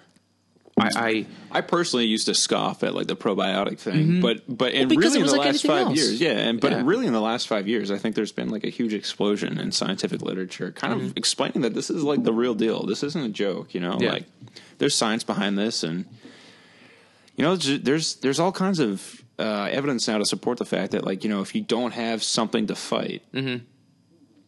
[0.77, 4.89] I, I I personally used to scoff at like the probiotic thing, but but and
[4.89, 5.95] because really in the like last five else.
[5.97, 6.81] years, yeah, and but Yeah.
[6.83, 9.71] really in the last five years, I think there's been like a huge explosion in
[9.71, 11.05] scientific literature, kind Mm-hmm.
[11.05, 12.85] of explaining that this is like the real deal.
[12.85, 13.97] This isn't a joke, you know.
[14.01, 14.11] Yeah.
[14.13, 14.25] Like
[14.79, 16.03] there's science behind this, and
[17.37, 21.03] you know, there's, there's all kinds of uh, evidence now to support the fact that
[21.05, 23.21] like you know if you don't have something to fight.
[23.33, 23.63] Mm-hmm.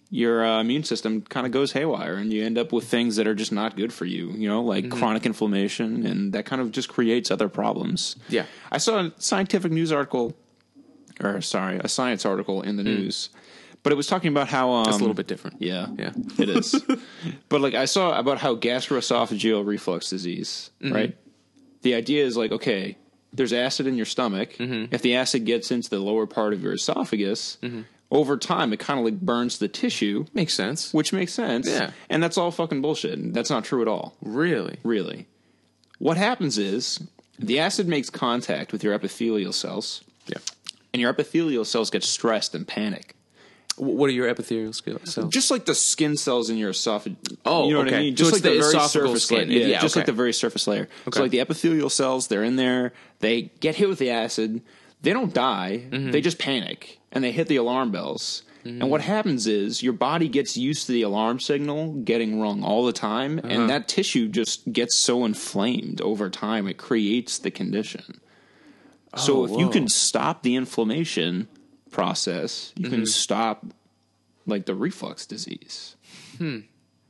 [0.09, 3.27] Your uh, immune system kind of goes haywire, and you end up with things that
[3.27, 4.31] are just not good for you.
[4.31, 4.97] You know, like Mm-hmm.
[4.97, 8.15] chronic inflammation, and that kind of just creates other problems.
[8.29, 8.45] Yeah.
[8.71, 10.33] I saw a scientific news article,
[11.19, 13.29] or sorry, a science article in the news,
[13.83, 14.85] but it was talking about how um, Mm.
[14.85, 15.61] that's a little bit different.
[15.61, 16.13] yeah, Yeah.
[16.39, 16.81] it is.
[17.49, 20.93] but like I saw about how gastroesophageal reflux disease, Mm-hmm.
[20.95, 21.17] right?
[21.81, 22.97] The idea is like, okay,
[23.33, 24.53] there's acid in your stomach.
[24.53, 24.93] Mm-hmm.
[24.93, 27.81] If the acid gets into the lower part of your esophagus, Mm-hmm.
[28.09, 30.93] over time it kind of like burns the tissue, Makes sense.
[30.93, 31.67] which makes sense.
[31.69, 31.91] Yeah.
[32.09, 33.33] and that's all fucking bullshit.
[33.33, 34.15] That's not true at all.
[34.21, 34.77] Really?
[34.83, 35.27] Really,
[35.99, 37.01] what happens is
[37.37, 40.37] the acid makes contact with your epithelial cells, Yeah.
[40.93, 43.13] and your epithelial cells get stressed and panic.
[43.77, 45.15] Wh- What are your epithelial cells?
[45.33, 47.17] just like the skin cells in your esophagus.
[47.45, 47.97] Oh, you know what okay.
[47.97, 48.15] I mean?
[48.15, 49.49] Just it's like the the, very surface skin.
[49.49, 49.59] layer.
[49.59, 50.01] Yeah, Yeah, just okay.
[50.01, 50.89] like the very surface layer.
[51.07, 51.15] Okay.
[51.17, 52.93] So like the epithelial cells, they're in there.
[53.19, 54.61] They get hit with the acid.
[55.01, 55.85] They don't die.
[55.89, 56.11] Mm-hmm.
[56.11, 58.43] They just panic and they hit the alarm bells.
[58.65, 62.85] And what happens is your body gets used to the alarm signal getting rung all
[62.85, 63.47] the time, Uh-huh.
[63.47, 66.67] and that tissue just gets so inflamed over time.
[66.67, 68.19] It creates the condition.
[69.15, 71.47] So Oh, if you can stop the inflammation
[72.01, 72.93] process, you Mm-hmm.
[72.95, 73.65] can stop
[74.45, 75.95] like the reflux disease.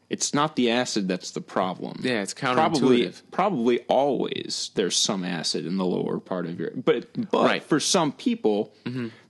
[0.10, 1.97] It's not the acid that's the problem.
[2.00, 2.08] Hmm.
[2.08, 3.21] Yeah, it's probably counterintuitive.
[3.32, 7.60] probably always there's some acid in the lower part of your but but Right.
[7.62, 7.67] Mm-hmm.
[7.67, 8.73] for some people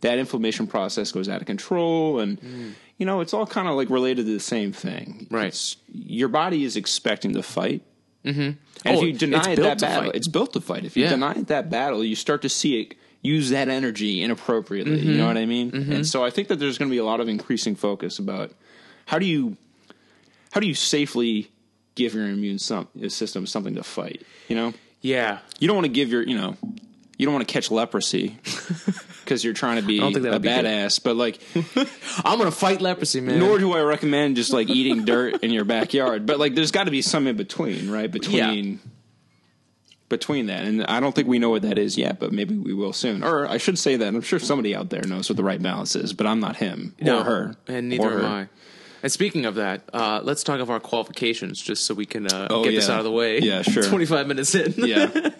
[0.01, 2.39] that inflammation process goes out of control and
[2.99, 5.25] you know it's all kind of like related to the same thing.
[5.31, 5.33] Mm.
[5.35, 5.47] Right.
[5.47, 7.81] It's, your body is expecting to fight.
[8.23, 8.41] Mm-hmm.
[8.41, 10.15] And Oh, if you deny it's it that battle, fight.
[10.15, 10.85] it's built to fight.
[10.85, 11.09] If you Yeah.
[11.17, 14.99] deny it that battle, you start to see it use that energy inappropriately.
[14.99, 15.09] Mm-hmm.
[15.09, 15.73] You know what I mean?
[15.73, 18.51] And so I think that there's going to be a lot of increasing focus about
[19.05, 19.57] how do you
[20.51, 21.51] how do you safely
[21.95, 24.25] give your immune some, system something to fight?
[24.47, 24.73] You know?
[25.01, 25.39] Yeah.
[25.59, 26.55] You don't want to give your, you know,
[27.17, 28.37] you don't want to catch leprosy
[29.23, 30.65] because you're trying to be don't think that a be good.
[30.65, 31.03] badass.
[31.03, 31.39] But like,
[32.25, 33.39] I'm gonna fight leprosy, man.
[33.39, 36.25] nor do I recommend just like eating dirt in your backyard.
[36.25, 38.09] But like, there's got to be some in between, right?
[38.11, 38.79] Between
[40.09, 42.73] between that, and I don't think we know what that is yet, but maybe we
[42.73, 43.23] will soon.
[43.23, 45.95] Or I should say that I'm sure somebody out there knows what the right balance
[45.95, 48.25] is, but I'm not him No, or her, and neither am her.
[48.25, 48.47] I.
[49.03, 52.47] And speaking of that, uh, let's talk of our qualifications, just so we can uh,
[52.49, 53.39] Oh, get this out of the way.
[53.39, 53.83] Yeah, sure.
[53.87, 54.73] 25 minutes in.
[54.77, 55.11] Yeah,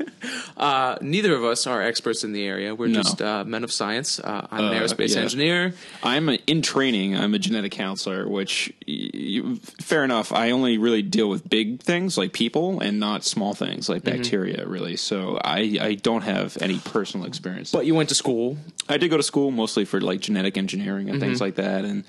[0.58, 2.74] Uh, neither of us are experts in the area.
[2.74, 3.02] We're No.
[3.02, 4.20] just uh, men of science.
[4.20, 5.22] Uh, I'm an Uh, aerospace yeah.
[5.22, 5.74] engineer.
[6.04, 7.16] I'm a, in training.
[7.16, 8.74] I'm a genetic counselor, which
[9.18, 10.32] y- y- fair enough.
[10.32, 14.18] I only really deal with big things like people and not small things like Mm-hmm.
[14.18, 14.68] bacteria.
[14.68, 17.72] Really, so I I don't have any personal experience.
[17.72, 18.58] But you went to school.
[18.90, 21.28] I did go to school mostly for like genetic engineering and Mm-hmm.
[21.28, 22.04] things like that, and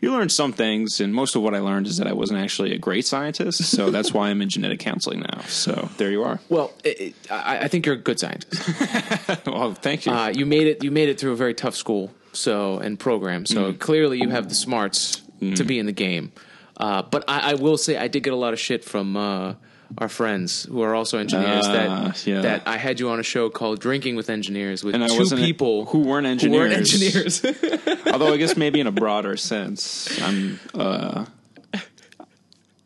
[0.00, 1.00] you learn some things.
[1.00, 3.90] And most of what I learned is that I wasn't actually a great scientist, so
[3.94, 5.42] that's why I'm in genetic counseling now.
[5.48, 6.40] So there you are.
[6.48, 9.46] Well, it, it, I, I think you're a good scientist.
[9.46, 10.12] well, thank you.
[10.12, 10.82] Uh, you made it.
[10.84, 13.46] You made it through a very tough school, so and program.
[13.46, 13.78] So Mm-hmm.
[13.78, 15.22] clearly, you have the smarts
[15.56, 16.32] to be in the game.
[16.76, 19.54] Uh, but I, I will say, I did get a lot of shit from uh,
[19.98, 21.64] our friends who are also engineers.
[21.66, 22.40] Ah, that yeah.
[22.40, 25.86] that I had you on a show called "Drinking with Engineers" with And two people
[25.86, 27.44] who weren't who weren't engineers.
[27.44, 28.06] engineers.
[28.12, 30.58] Although I guess maybe in a broader sense, I'm.
[30.74, 31.26] Uh,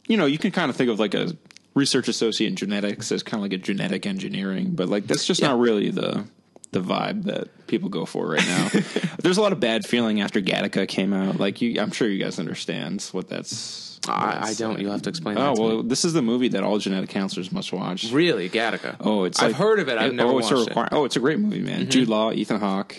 [0.06, 1.36] you know, you can kind of think of like a
[1.74, 5.42] research associate in genetics as kind of like a genetic engineering, but like that's just
[5.42, 6.24] not really the
[6.72, 8.68] the vibe that people go for right now.
[9.22, 11.38] There's a lot of bad feeling after Gattaca came out.
[11.40, 13.98] Like you, I'm sure you guys understand what that's.
[14.08, 14.78] I, I that's- don't.
[14.80, 15.38] You'll have to explain.
[15.38, 15.88] Oh to well, me.
[15.88, 18.10] this is the movie that all genetic counselors must watch.
[18.12, 18.96] really, Gattaca.
[19.00, 19.98] Oh, it's I've like- heard of it.
[19.98, 20.74] I've never oh, it's a watched it.
[20.74, 20.94] Mm-hmm.
[20.94, 21.88] Oh, it's a great movie, man.
[21.90, 22.96] Jude Law, Ethan Hawke.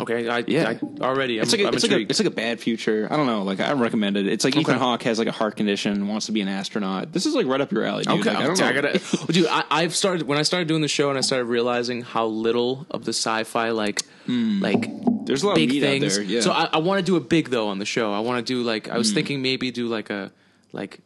[0.00, 0.70] Okay, I, Yeah.
[0.70, 1.38] I already.
[1.38, 3.08] I'm, It's like a, it's like a it's like a bad future.
[3.10, 3.42] I don't know.
[3.42, 4.26] Like I recommend it.
[4.26, 4.84] It's like Ethan Okay.
[4.84, 7.12] Hawke has like a heart condition, wants to be an astronaut.
[7.12, 8.20] This is like right up your alley, dude.
[8.20, 8.66] Okay, Like, I don't know.
[8.66, 9.46] I gotta, dude.
[9.46, 12.86] I, I've started when I started doing the show, and I started realizing how little
[12.90, 14.60] of the sci-fi, like, hmm.
[14.60, 14.88] like
[15.26, 16.18] There's a lot big of meat things.
[16.18, 16.24] out there.
[16.24, 16.40] Yeah.
[16.40, 18.12] So I, I want to do a big though on the show.
[18.12, 19.14] I want to do like I was hmm.
[19.14, 20.32] thinking maybe do like a
[20.72, 21.00] like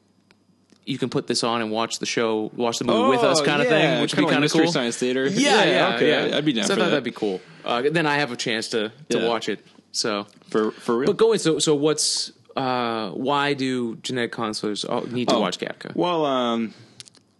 [0.87, 3.41] you can put this on and watch the show, watch the movie Oh, with us,
[3.41, 4.71] kind of yeah, thing, which would be like kind of cool.
[4.71, 5.27] Science Theater.
[5.27, 6.29] Yeah, yeah, okay.
[6.31, 6.37] yeah.
[6.37, 6.91] I'd be down so for I thought that.
[6.91, 7.41] that'd be cool.
[7.65, 9.29] Uh, then I have a chance to to Yeah.
[9.29, 9.65] watch it.
[9.93, 11.07] So, for for real.
[11.07, 11.39] but go in.
[11.39, 15.95] So, so what's uh, why do genetic counselors oh, need to Oh, watch Gattaca?
[15.97, 16.75] Well, um,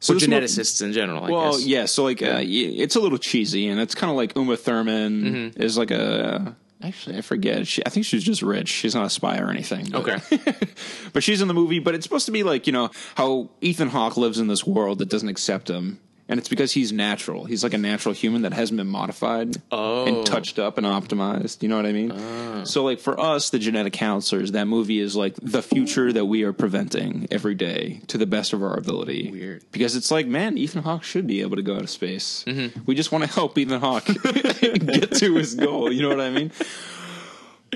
[0.01, 1.25] so or this mo- geneticists in general?
[1.25, 1.67] I Well, guess.
[1.67, 1.85] yeah.
[1.87, 5.63] So like, uh, it's a little cheesy, and it's kind of like Uma Thurman Mm-hmm.
[5.63, 6.57] is like a.
[6.85, 7.67] Actually, I forget.
[7.67, 8.69] She, I think she's just rich.
[8.69, 9.89] She's not a spy or anything.
[9.91, 10.55] but- Okay.
[11.13, 11.79] but she's in the movie.
[11.79, 14.99] But it's supposed to be like you know how Ethan Hawke lives in this world
[14.99, 17.45] that doesn't accept him, and it's because he's natural.
[17.45, 20.07] He's like a natural human that hasn't been modified Oh.
[20.07, 21.63] and touched up and optimized.
[21.63, 22.13] You know what I mean?
[22.13, 22.65] Ah.
[22.65, 26.43] So like for us, the genetic counselors, that movie is like the future that we
[26.45, 29.31] are preventing every day to the best of our ability.
[29.31, 29.65] Weird.
[29.71, 32.43] because it's like man, Ethan Hawke should be able to go out of space.
[32.47, 32.81] Mm-hmm.
[32.87, 35.93] We just want to help Ethan Hawke get to his goal.
[35.93, 36.53] You know what I mean?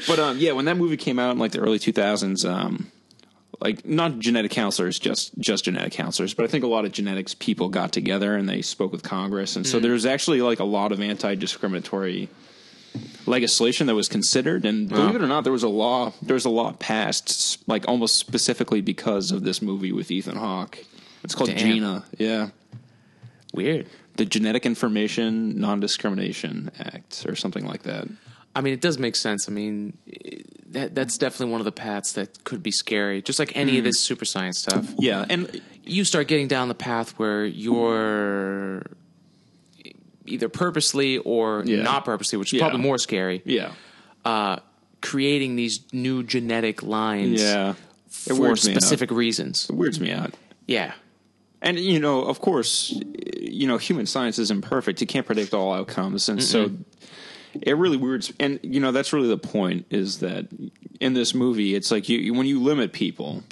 [0.06, 2.90] But um, yeah, when that movie came out in like the early 2000s, um,
[3.60, 7.34] like not genetic counselors, just just genetic counselors, but I think a lot of genetics
[7.34, 9.82] people got together and they spoke with Congress, and so mm.
[9.82, 12.28] there's actually like a lot of anti-discriminatory
[13.26, 16.44] legislation that was considered, and believe it or not, there was a law there was
[16.44, 20.78] a law passed like almost specifically because of this movie with Ethan Hawke.
[21.24, 21.58] It's called Damn.
[21.58, 22.50] GINA, yeah,
[23.52, 23.88] Weird.
[24.16, 28.06] the Genetic Information Non-Discrimination Act, or something like that.
[28.54, 29.48] I mean, it does make sense.
[29.48, 30.42] I mean, i-
[30.72, 33.22] that that's definitely one of the paths that could be scary.
[33.22, 34.86] Just like any of this super science stuff.
[34.98, 38.82] Yeah, and You start getting down the path where you're
[40.26, 41.82] either purposely or Yeah.
[41.82, 42.68] not purposely, which is Yeah.
[42.68, 43.40] probably more scary.
[43.46, 43.72] yeah,
[44.24, 44.56] Uh,
[45.00, 47.74] creating these new genetic lines yeah,
[48.10, 48.82] for weirds me out.
[48.82, 49.66] specific reasons.
[49.70, 50.34] It weirds me out.
[50.66, 50.92] Yeah.
[51.62, 52.94] And you know, of course,
[53.40, 55.00] you know, human science is imperfect.
[55.00, 56.70] You can't predict all outcomes, and so
[57.60, 58.32] it really weirds.
[58.38, 59.86] And you know, that's really the point.
[59.90, 60.48] Is that
[61.00, 63.42] in this movie, it's like you when you limit people,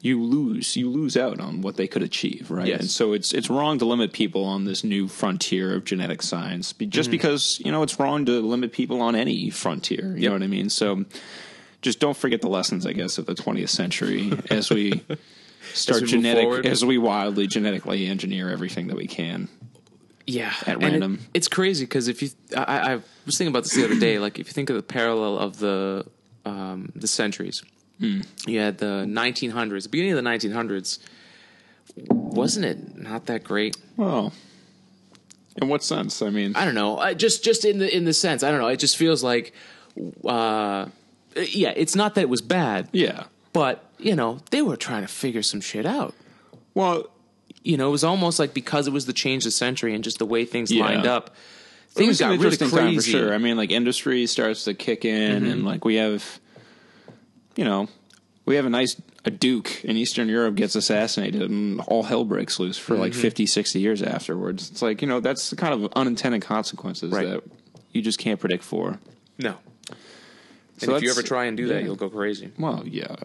[0.00, 2.66] you lose you lose out on what they could achieve, right?
[2.66, 2.80] Yes.
[2.80, 6.72] And so it's it's wrong to limit people on this new frontier of genetic science,
[6.72, 10.16] just because you know it's wrong to limit people on any frontier.
[10.16, 10.70] You know what I mean?
[10.70, 11.04] So
[11.82, 15.04] just don't forget the lessons, I guess, of the 20th century as we
[15.72, 19.48] start we genetic as we wildly genetically engineer everything that we can.
[20.30, 21.18] Yeah, At And it- random.
[21.32, 24.18] it's crazy because if you, I, I was thinking about this the other day.
[24.18, 26.04] Like if you think of the parallel of the
[26.44, 27.62] um, the centuries,
[27.98, 28.20] Hmm.
[28.46, 29.84] you had the 1900s.
[29.84, 30.98] The beginning of the 1900s,
[31.96, 33.76] wasn't it not that great?
[33.96, 34.32] Well,
[35.60, 36.20] in what sense?
[36.22, 36.98] I mean, I don't know.
[36.98, 38.68] I, just just in the in the sense, I don't know.
[38.68, 39.52] It just feels like,
[40.24, 40.86] uh,
[41.36, 43.24] yeah, it's not that it was bad, yeah.
[43.52, 46.14] but you know they were trying to figure some shit out.
[46.74, 47.08] Well,
[47.62, 50.18] you know, it was almost like because it was the change of century and just
[50.18, 50.84] the way things Yeah.
[50.84, 51.34] lined up,
[51.90, 53.12] things got really interesting time crazy.
[53.12, 53.34] for sure.
[53.34, 55.50] I mean, like industry starts to kick in, Mm-hmm.
[55.50, 56.40] and like we have,
[57.56, 57.88] you know,
[58.44, 62.58] we have a nice a duke in Eastern Europe gets assassinated, and all hell breaks
[62.60, 63.02] loose for Mm-hmm.
[63.02, 64.70] like 50, 60 years afterwards.
[64.70, 67.28] It's like you know that's the kind of unintended consequences Right.
[67.28, 67.42] that
[67.92, 68.98] you just can't predict for.
[69.38, 69.56] No.
[70.78, 72.52] So and if you ever try and do that, you'll go crazy.
[72.56, 73.16] Well, yeah.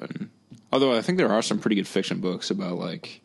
[0.72, 3.22] although I think there are some pretty good fiction books about like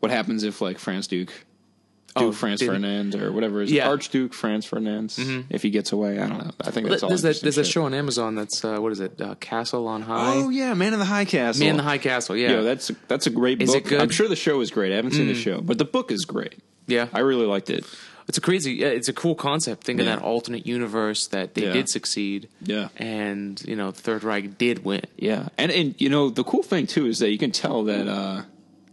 [0.00, 3.88] what happens if like France Duke, Duke Oh, Franz did- Ferdinand or whatever is Yeah.
[3.88, 5.14] Archduke Franz Ferdinand
[5.50, 6.18] if he gets away.
[6.18, 6.50] I don't know.
[6.62, 7.10] I think that's all.
[7.10, 7.66] There's that there's shit.
[7.66, 9.20] show on Amazon that's uh, what is it?
[9.20, 10.34] Uh, Castle on High.
[10.36, 11.60] Oh yeah, Man in the High Castle.
[11.64, 12.36] Man in the High Castle.
[12.36, 12.52] Yeah.
[12.52, 13.84] Yo, that's that's a great Is book.
[13.84, 13.98] it good?
[14.00, 14.02] Mm.
[14.04, 14.92] I'm sure the show is great.
[14.92, 16.54] I haven't seen the show, but the book is great.
[16.86, 17.08] yeah.
[17.12, 17.84] I really liked it.
[18.28, 18.82] It's a crazy.
[18.82, 19.84] It's a cool concept.
[19.84, 20.06] Think Yeah.
[20.14, 21.72] of that alternate universe that they Yeah.
[21.74, 22.48] did succeed.
[22.62, 22.88] Yeah.
[22.96, 25.02] And you know, the Third Reich did win.
[25.18, 28.08] Yeah, and and you know the cool thing too is that you can tell that
[28.08, 28.42] uh,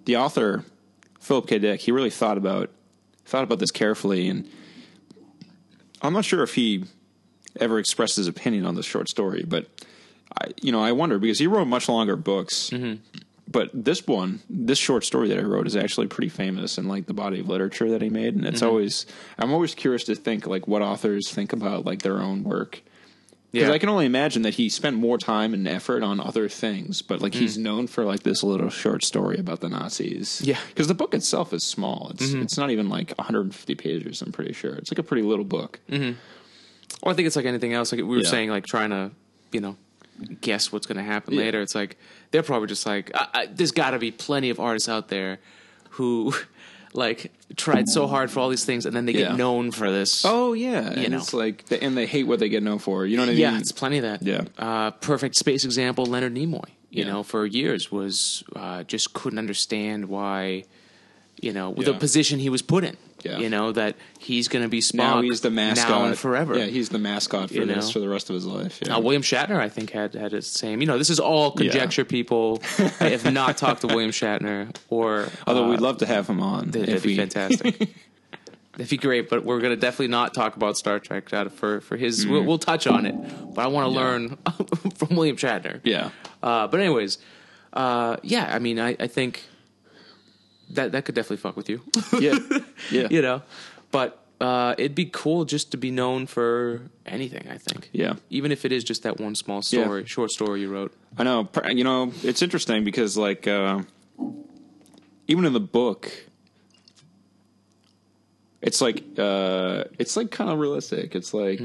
[0.06, 0.63] the author
[1.24, 1.58] Philip K.
[1.58, 2.70] Dick he really thought about
[3.26, 4.48] thought about this carefully, and
[6.02, 6.84] I'm not sure if he
[7.60, 9.68] ever expressed his opinion on this short story, but
[10.38, 12.70] I you know I wonder because he wrote much longer books.
[12.72, 13.02] Mm-hmm.
[13.46, 17.06] But this one, this short story that I wrote is actually pretty famous in like
[17.06, 18.70] the body of literature that he made, and it's mm-hmm.
[18.70, 19.06] always
[19.38, 22.82] I'm always curious to think like what authors think about like their own work.
[23.54, 23.74] Because Yeah.
[23.76, 27.22] I can only imagine that he spent more time and effort on other things, but
[27.22, 30.42] like he's known for like this little short story about the Nazis.
[30.44, 30.58] Yeah.
[30.70, 32.10] because the book itself is small.
[32.16, 34.22] It's it's not even like 150 pages.
[34.24, 35.80] I'm pretty sure it's like a pretty little book.
[35.89, 36.18] Mm-hmm.
[37.04, 37.92] Well, I think it's like anything else.
[37.92, 38.30] Like we were Yeah.
[38.30, 39.12] saying, like trying to,
[39.52, 39.76] you know,
[40.42, 41.42] guess what's going to happen Yeah.
[41.42, 41.62] later.
[41.62, 41.98] It's like
[42.32, 45.38] they're probably just like, I, I, there's got to be plenty of artists out there
[45.92, 46.34] who,
[46.96, 49.30] like, tried so hard for all these things, and then they Yeah.
[49.30, 50.24] get known for this.
[50.26, 51.18] Oh yeah, and know.
[51.18, 53.06] it's like and they hate what they get known for.
[53.06, 53.42] You know what I mean?
[53.42, 54.22] yeah, it's plenty of that.
[54.24, 54.42] Yeah.
[54.58, 56.66] Uh, perfect space example: Leonard Nimoy.
[56.90, 57.12] You Yeah.
[57.12, 60.64] know, for years was uh, just couldn't understand why,
[61.42, 61.86] you know, Yeah.
[61.86, 62.96] the position he was put in.
[63.24, 63.38] Yeah.
[63.40, 66.58] You know that he's going to be Spock now he's the mascot now and forever.
[66.58, 67.92] Yeah, he's the mascot for You this know?
[67.94, 68.80] for the rest of his life.
[68.86, 68.96] Yeah.
[68.96, 70.82] Uh, William Shatner, I think, had had his same.
[70.82, 72.06] You know, this is all conjecture.
[72.06, 72.62] People,
[73.00, 76.42] I have not talked to William Shatner, or Although uh, we'd love to have him
[76.42, 76.72] on.
[76.72, 77.90] that'd be fantastic.
[78.76, 81.80] That'd be great, but we're going to definitely not talk about Star Trek uh, for
[81.82, 82.26] for his.
[82.26, 83.14] We'll, we'll touch on it,
[83.54, 83.94] but I want to.
[83.94, 84.04] Yeah.
[84.04, 84.38] learn
[84.96, 85.80] from William Shatner.
[85.84, 86.10] Yeah.
[86.42, 87.20] Uh, but anyways,
[87.74, 89.44] uh, yeah, I mean, I, I think
[90.76, 91.82] that that could definitely fuck with you.
[92.20, 92.38] Yeah.
[92.92, 93.08] Yeah.
[93.10, 93.42] you know,
[93.92, 97.48] but uh, it'd be cool just to be known for anything.
[97.50, 97.90] I think.
[97.94, 98.16] Yeah.
[98.30, 100.94] Even if it is just that one small story, short story you wrote.
[101.18, 101.48] I know.
[101.70, 103.84] You know, it's interesting because, like, uh,
[105.28, 106.12] even in the book,
[108.62, 111.16] it's like uh, it's like kind of realistic.
[111.16, 111.62] It's like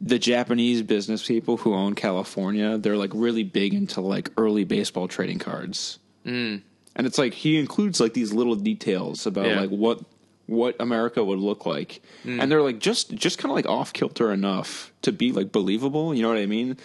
[0.00, 2.78] the Japanese business people who own California.
[2.78, 6.62] They're like really big into like early baseball trading cards, mm.
[6.96, 9.60] And it's like he includes like these little details about Yeah.
[9.60, 10.00] like what
[10.46, 12.40] what America would look like, mm.
[12.40, 16.14] and they're like just just kind of like off kilter enough to be like believable.
[16.14, 16.76] You know what I mean?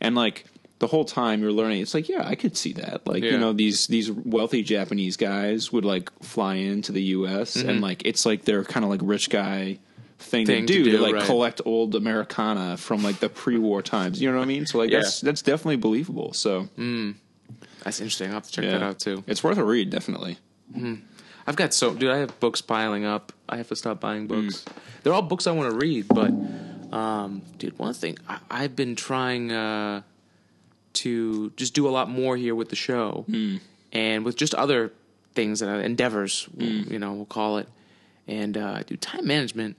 [0.00, 0.44] And like
[0.80, 3.06] the whole time you're learning, it's like yeah, I could see that.
[3.06, 3.32] Like Yeah.
[3.32, 7.56] you know these these wealthy Japanese guys would like fly into the U.S.
[7.56, 7.80] and mm-hmm.
[7.82, 9.78] like it's like they're kind of like rich guy.
[10.16, 11.24] Thing, Thing to to do to, like right.
[11.24, 14.22] collect old Americana from like the pre-war times.
[14.22, 14.64] You know what I mean?
[14.64, 15.00] So like Yeah.
[15.00, 16.32] that's that's definitely believable.
[16.32, 17.16] So mm.
[17.84, 18.28] That's interesting.
[18.28, 19.22] I'll have to check that out too.
[19.26, 20.38] It's worth a read, definitely.
[21.46, 22.10] I've got so, dude.
[22.10, 23.32] I have books piling up.
[23.48, 24.28] I have to stop buying Mm.
[24.28, 24.64] books.
[25.02, 26.30] They're all books I want to read, but,
[26.96, 30.00] um, dude, one thing I, I've been trying uh,
[30.94, 33.60] to just do a lot more here with the show, Mm.
[33.92, 34.92] and with just other
[35.34, 36.90] things and endeavors, Mm.
[36.90, 37.68] you know, we'll call it.
[38.26, 39.76] And uh, dude, time management.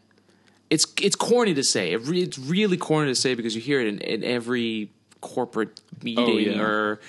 [0.70, 1.94] It's it's corny to say.
[1.94, 4.92] It re, it's really corny to say because you hear it in, in every
[5.22, 6.62] corporate meeting Oh, yeah.
[6.62, 7.00] or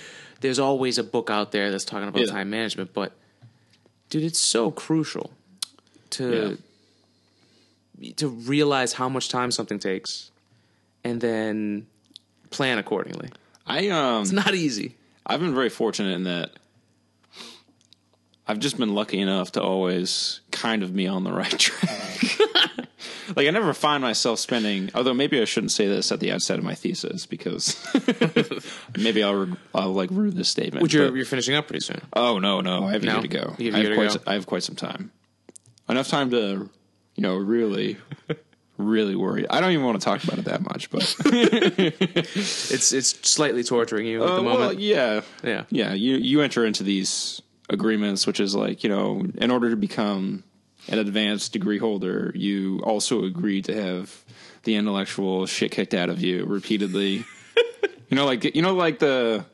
[0.40, 2.32] there's always a book out there that's talking about Yeah.
[2.32, 2.92] time management.
[2.92, 3.12] But
[4.10, 5.30] dude, it's so crucial
[6.10, 6.58] to
[8.16, 10.30] to realize how much time something takes,
[11.02, 11.86] and then
[12.50, 13.30] plan accordingly.
[13.66, 14.94] I um It's not easy.
[15.24, 16.50] I've been very fortunate in that
[18.46, 22.86] I've just been lucky enough to always kind of be on the right track.
[23.34, 24.90] Like I never find myself spending.
[24.94, 27.76] Although maybe I shouldn't say this at the outset of my thesis because
[28.98, 30.82] maybe I'll I'll like rue this statement.
[30.82, 32.00] Which you're, but- you're finishing up pretty soon.
[32.12, 33.54] oh no no I have a year to go.
[33.58, 34.30] You have I have quite go.
[34.30, 35.10] I have quite some time.
[35.88, 36.68] Enough time to
[37.16, 37.96] you know really.
[38.78, 39.48] Really worry.
[39.48, 44.06] I don't even want to talk about it that much, but It's it's slightly torturing
[44.06, 44.60] you at Uh, the moment.
[44.60, 45.64] well, yeah, Yeah.
[45.70, 45.94] yeah.
[45.94, 50.44] You you enter into these agreements, which is like you know, in order to become
[50.88, 54.24] an advanced degree holder, you also agree to have
[54.64, 57.24] the intellectual shit kicked out of you repeatedly.
[58.08, 59.44] you know, like you know, like the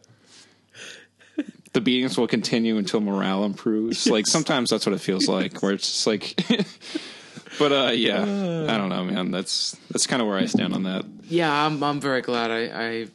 [1.73, 4.07] the beatings will continue until morale improves.
[4.07, 6.37] Like sometimes that's what it feels like, where it's just like.
[7.59, 9.31] but uh, yeah, I don't know, man.
[9.31, 11.05] That's that's kind of where I stand on that.
[11.29, 13.07] Yeah, I'm I'm very glad I I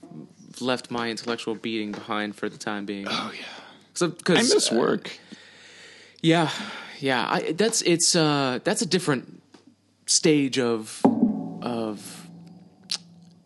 [0.59, 3.05] left my intellectual beating behind for the time being.
[3.07, 3.45] Oh yeah,
[3.93, 5.11] So, I cause, miss uh, work.
[6.21, 6.49] Yeah,
[6.99, 7.25] yeah.
[7.29, 9.41] I, that's it's uh that's a different
[10.05, 11.01] stage of
[11.61, 12.27] of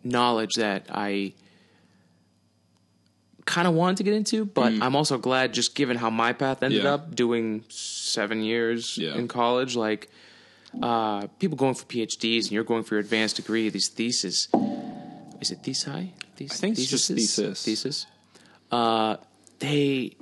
[0.04, 1.34] knowledge that I
[3.46, 6.64] kind of wanted to get into, but I'm also glad just given how my path
[6.64, 6.84] ended Mm.
[6.86, 6.94] Yeah.
[6.94, 9.16] up doing seven years Yeah.
[9.16, 10.10] in college, like
[10.82, 14.48] uh, people going for PhDs and you're going for your advanced degree, these theses.
[15.42, 16.12] Is it thesi?
[16.38, 17.64] Thes- I think it's just thesis.
[17.66, 18.06] Thesis.
[18.72, 19.18] Uh,
[19.60, 20.16] they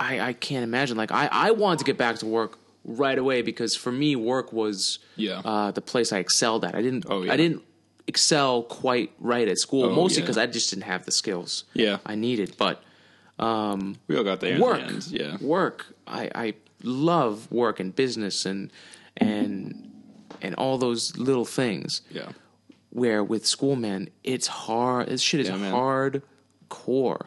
[0.00, 0.96] I, I can't imagine.
[0.96, 4.52] Like I, I wanted to get back to work right away because for me, work
[4.52, 5.40] was Yeah.
[5.44, 6.74] uh, the place I excelled at.
[6.74, 7.32] I didn't Oh, yeah.
[7.32, 7.62] I didn't
[8.06, 10.24] excel quite right at school, Oh, mostly yeah.
[10.24, 11.98] because I just didn't have the skills Yeah.
[12.06, 12.56] I needed.
[12.58, 12.82] But
[13.38, 14.58] We all got there.
[14.60, 15.12] work, the.
[15.12, 15.36] Yeah.
[15.40, 15.86] work.
[16.06, 18.72] I, I love work and business and
[19.18, 19.86] and
[20.40, 22.00] and all those little things.
[22.10, 22.30] Yeah.
[22.88, 25.08] Where with school, man, it's hard.
[25.08, 26.22] This shit is Yeah, hard
[26.70, 27.26] core.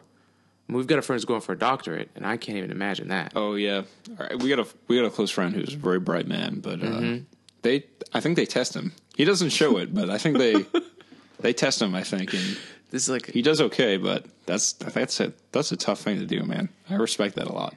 [0.70, 3.34] We've got a friend who's going for a doctorate, and I can't even imagine that.
[3.36, 3.84] Oh yeah.
[4.10, 4.42] All right.
[4.42, 6.86] We got a we got a close friend who's a very bright man, but uh,
[6.86, 7.24] Mm-hmm.
[7.64, 8.94] they I think they test him.
[9.16, 10.66] He doesn't show it, but I think they
[11.42, 11.94] they test him.
[11.94, 12.58] I think, and
[12.92, 13.98] This is like he does okay.
[13.98, 16.70] But that's that's a that's a tough thing to do, man.
[16.90, 17.76] I respect that a lot.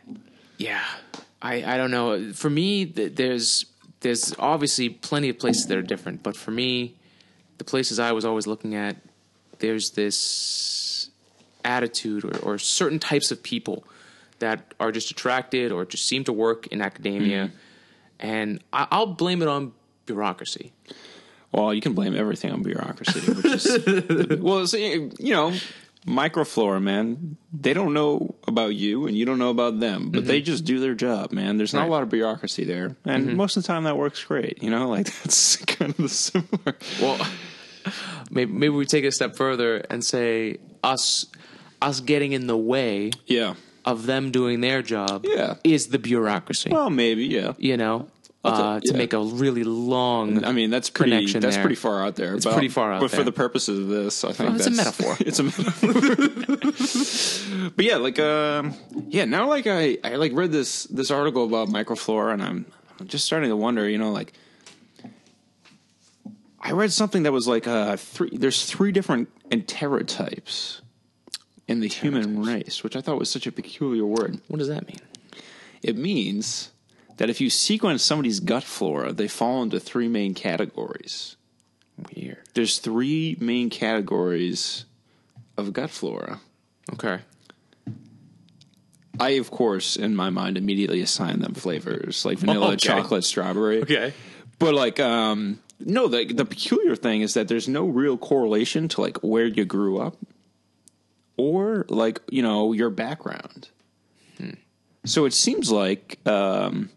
[0.57, 0.83] Yeah,
[1.43, 2.33] I I don't know.
[2.33, 3.67] For me, there's
[4.01, 6.95] there's obviously plenty of places that are different, but for me,
[7.59, 8.97] the places I was always looking at,
[9.59, 10.17] there's this
[11.67, 13.85] attitude or, or certain types of people
[14.39, 17.57] that are just attracted or just seem to work in academia, mm-hmm.
[18.21, 19.73] and I, I'll blame it on
[20.07, 20.73] bureaucracy.
[21.53, 25.55] Well, you can blame everything on bureaucracy, which is well, see, you know,
[26.07, 27.37] microflora, man.
[27.53, 30.47] They don't know about you, and you don't know about them, but they mm-hmm.
[30.47, 31.57] just do their job, man.
[31.57, 31.89] There's not Right.
[31.89, 33.37] a lot of bureaucracy there, and mm-hmm.
[33.37, 34.63] most of the time that works great.
[34.63, 36.77] You know, like that's kind of the similar.
[37.01, 37.27] Well,
[38.31, 41.27] maybe maybe we take it a step further and say us
[41.87, 43.55] us getting in the way Yeah.
[43.85, 45.55] of them doing their job Yeah.
[45.65, 46.71] is the bureaucracy.
[46.71, 47.25] Well, maybe.
[47.27, 47.53] Yeah.
[47.59, 48.09] you know,
[48.45, 48.97] I'll uh, to yeah.
[48.97, 50.45] make a really long.
[50.45, 51.11] I mean, that's pretty.
[51.13, 51.63] Connection That's there.
[51.65, 52.35] pretty far out there.
[52.35, 53.25] It's but, pretty far out But for there.
[53.27, 55.17] the purposes of this, I think it's a that's- metaphor.
[55.27, 55.93] it's a metaphor.
[57.77, 58.75] but yeah, like, um,
[59.09, 59.25] yeah.
[59.25, 62.67] Now, like, I, I like read this this article about microflora, and I'm,
[63.01, 63.89] I'm just starting to wonder.
[63.89, 64.33] You know, like,
[66.61, 68.31] I read something that was like, uh, three.
[68.33, 70.81] There's three different enterotypes
[71.69, 74.41] in the human race, which I thought was such a peculiar word.
[74.49, 75.01] what does that mean?
[75.83, 76.71] It means
[77.17, 81.37] that if you sequence somebody's gut flora, they fall into three main categories.
[82.15, 82.39] Weird.
[82.55, 84.85] There's three main categories
[85.57, 86.41] of gut flora.
[86.93, 87.21] Okay.
[89.19, 92.77] I, of course, in my mind, immediately assign them flavors like vanilla, Okay.
[92.77, 93.81] chocolate, strawberry.
[93.83, 94.13] Okay.
[94.59, 99.01] But like, um, no, the the peculiar thing is that there's no real correlation to
[99.01, 100.17] like where you grew up
[101.37, 103.69] or like you know your background.
[105.07, 106.91] So it seems like, um,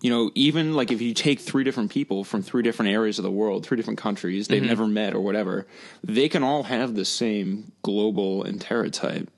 [0.00, 3.24] you know, even like if you take three different people from three different areas of
[3.24, 5.66] the world, three different countries, they've never met or whatever,
[6.02, 9.28] they can all have the same global enterotype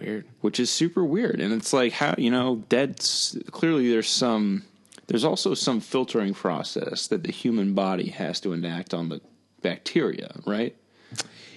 [0.00, 0.24] Weird.
[0.40, 1.40] which is super weird.
[1.40, 4.64] And it's like how you know that's clearly there's some
[5.06, 9.20] there's also some filtering process that the human body has to enact on the
[9.62, 10.76] bacteria, right?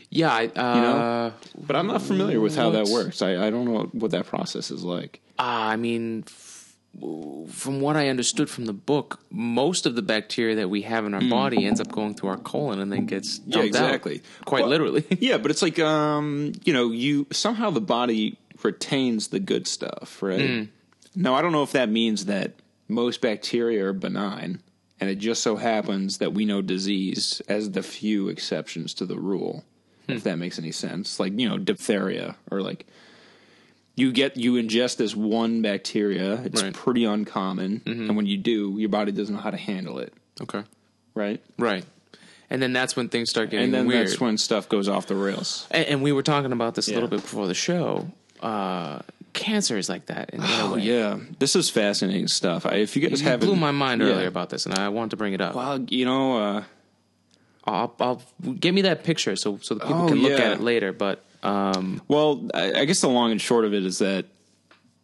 [0.10, 0.32] Yeah.
[0.34, 1.34] I, uh, know?
[1.66, 3.22] But I'm not familiar with how that works.
[3.22, 5.22] I, I don't know what that process is like.
[5.38, 6.76] uh, I mean, f-
[7.50, 11.14] from what I understood from the book, most of the bacteria that we have in
[11.14, 13.66] our body ends up going through our colon and then gets dumped out.
[13.66, 14.22] exactly.
[14.46, 15.06] Quite Well, literally.
[15.20, 20.22] yeah, but it's like um, you know, you somehow the body retains the good stuff,
[20.22, 20.68] right?
[21.16, 22.54] Now I don't know if that means that
[22.88, 24.62] most bacteria are benign,
[25.00, 29.18] and it just so happens that we know disease as the few exceptions to the
[29.18, 29.64] rule.
[30.12, 32.86] If that makes any sense, like you know, diphtheria or like
[33.96, 36.74] you get you ingest this one bacteria, it's Right.
[36.74, 40.64] pretty uncommon, and when you do, your body doesn't know how to handle it, okay.
[41.16, 41.42] right?
[41.58, 41.84] Right.
[42.50, 44.08] And then that's when things start getting And then weird.
[44.08, 45.68] that's when stuff goes off the rails.
[45.70, 48.10] and, and we were talking about this a little bit before the show.
[48.42, 49.00] Uh,
[49.34, 50.32] cancer is like that.
[50.32, 50.82] In, in Oh way.
[50.82, 52.66] yeah, this is fascinating stuff.
[52.66, 54.08] I, if you guys You haven't, blew my mind Yeah.
[54.08, 55.54] earlier about this, and I wanted to bring it up.
[55.56, 56.64] Well, you know, uh,
[57.74, 58.22] I'll, I'll
[58.54, 60.46] give me that picture so so the people Oh, can look yeah.
[60.46, 60.92] at it later.
[60.94, 64.26] But um, well, I, I guess the long and short of it is that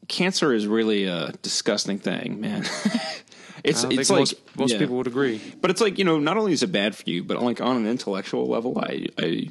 [0.07, 2.63] cancer is really a disgusting thing, man.
[3.63, 4.80] it's it's like most, most yeah.
[4.80, 5.41] people would agree.
[5.61, 7.78] but it's like you know, not only is it bad for you, but like on
[7.78, 9.49] an intellectual level, I I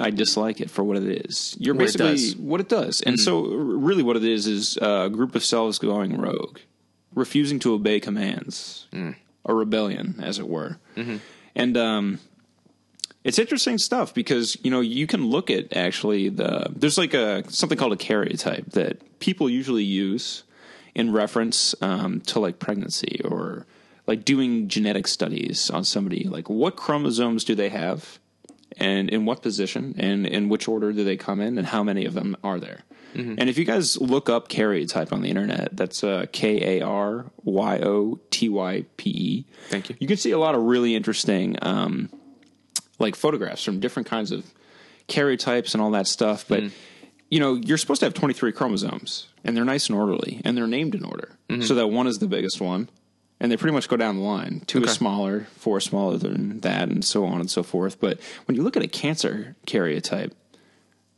[0.00, 1.56] I dislike it for what it is.
[1.58, 2.34] You're What it basically does.
[2.34, 2.48] Mm-hmm.
[2.48, 5.78] what it does, and so really what it is is uh, a group of cells
[5.78, 6.58] going rogue,
[7.14, 9.16] refusing to obey commands, Mm.
[9.44, 11.16] a rebellion, as it were, Mm-hmm.
[11.54, 12.18] and um,
[13.24, 17.44] it's interesting stuff because you know you can look at actually the there's like a
[17.50, 20.42] something called a karyotype that people usually use
[20.94, 23.66] in reference um, to like pregnancy or
[24.06, 26.24] like doing genetic studies on somebody.
[26.24, 28.18] Like what chromosomes do they have
[28.76, 32.04] and in what position and in which order do they come in and how many
[32.04, 32.80] of them are there?
[33.14, 37.04] And if you guys look up karyotype on the internet that's uh, k-a-r-y-o-t-y-p-e
[39.68, 39.96] Thank you.
[39.98, 42.08] you can see a lot of really interesting um,
[43.02, 44.44] like photographs from different kinds of
[45.08, 46.46] karyotypes and all that stuff.
[46.48, 46.64] But
[47.30, 50.66] you know, you're supposed to have 23 chromosomes, and they're nice and orderly, and they're
[50.66, 51.30] named in order,
[51.62, 52.88] so that one is the biggest one,
[53.40, 54.62] and they pretty much go down the line.
[54.66, 54.88] Two Okay.
[54.90, 57.98] is smaller, four is smaller than that, and so on and so forth.
[58.00, 60.32] But when you look at a cancer karyotype,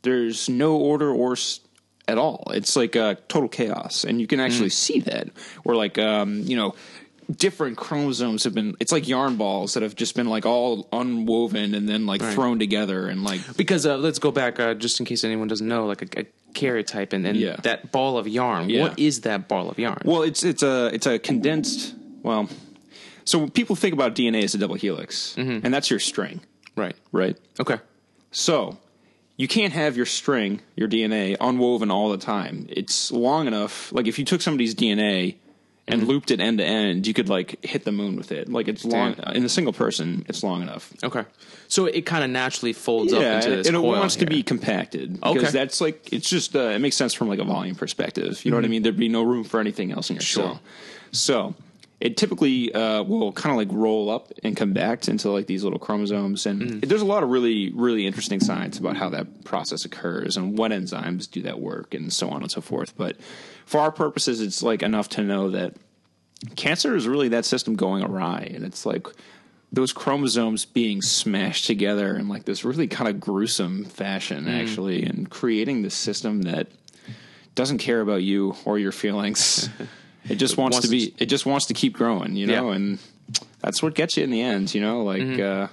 [0.03, 1.59] there's no order or s-
[2.07, 2.49] at all.
[2.53, 5.29] It's like uh, total chaos, and you can actually see that.
[5.63, 6.75] Where like um, you know,
[7.33, 8.75] different chromosomes have been.
[8.79, 12.59] It's like yarn balls that have just been like all unwoven and then like thrown
[12.59, 15.85] together and like Because uh, let's go back, uh, just in case anyone doesn't know,
[15.85, 17.55] like a, a karyotype and, and Yeah.
[17.63, 18.69] that ball of yarn.
[18.69, 18.83] Yeah.
[18.83, 20.01] What is that ball of yarn?
[20.05, 21.95] Well, it's it's a it's a condensed.
[22.23, 22.49] Well,
[23.23, 26.41] so people think about DNA as a double helix, and that's your string,
[26.75, 26.95] right.
[27.11, 27.37] right?
[27.59, 27.77] Okay.
[28.31, 28.77] So
[29.37, 32.67] you can't have your string, your DNA, unwoven all the time.
[32.69, 33.91] It's long enough.
[33.91, 35.35] Like if you took somebody's DNA
[35.87, 38.49] and looped it end to end, you could like hit the moon with it.
[38.51, 40.25] Like it's long in a single person.
[40.27, 40.91] It's long enough.
[41.03, 41.23] Okay.
[41.67, 44.41] So it kind of naturally folds up Yeah, into this and it wants to be
[44.43, 45.49] compacted because Okay.
[45.51, 48.43] that's like it's just uh, it makes sense from like a volume perspective.
[48.43, 48.81] You know what I mean?
[48.83, 50.43] There'd be no room for anything else in your Sure.
[50.43, 50.61] cell.
[51.11, 51.55] So
[52.01, 55.79] it typically uh, will kind of like roll up and compact into like these little
[55.79, 60.35] chromosomes, and there's a lot of really really interesting science about how that process occurs
[60.37, 62.95] and what enzymes do that work and so on and so forth.
[62.97, 63.17] But
[63.65, 65.75] for our purposes, it's like enough to know that
[66.55, 69.07] cancer is really that system going awry, and it's like
[69.71, 74.61] those chromosomes being smashed together in like this really kind of gruesome fashion, Mm.
[74.61, 76.67] actually, and creating this system that
[77.55, 79.69] doesn't care about you or your feelings.
[80.29, 81.13] it just wants, wants to be.
[81.17, 82.75] It just wants to keep growing, you know, Yeah.
[82.75, 82.99] and
[83.61, 85.03] that's what gets you in the end, you know.
[85.03, 85.63] Like, Mm-hmm.
[85.63, 85.67] uh,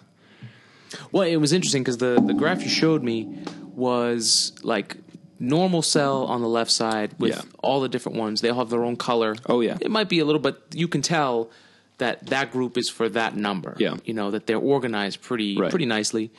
[1.11, 3.29] Well, it was interesting because the the graph you showed me
[3.75, 4.97] was like
[5.39, 7.43] normal cell on the left side with Yeah.
[7.63, 8.41] all the different ones.
[8.41, 9.35] They all have their own color.
[9.47, 9.77] Oh, yeah.
[9.81, 11.51] it might be a little, but you can tell
[11.99, 13.75] that that group is for that number.
[13.79, 13.97] Yeah.
[14.05, 15.71] you know that they're organized pretty Right.
[15.71, 16.31] pretty nicely.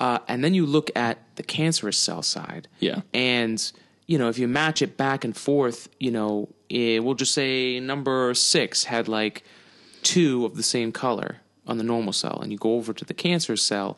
[0.00, 2.68] Uh, and then you look at the cancerous cell side.
[2.78, 3.00] Yeah.
[3.12, 3.72] and
[4.08, 7.78] you know if you match it back and forth, you know, eh, we'll just say
[7.78, 9.44] number six had like
[10.02, 11.36] two of the same color
[11.66, 13.96] on the normal cell, and you go over to the cancer cell,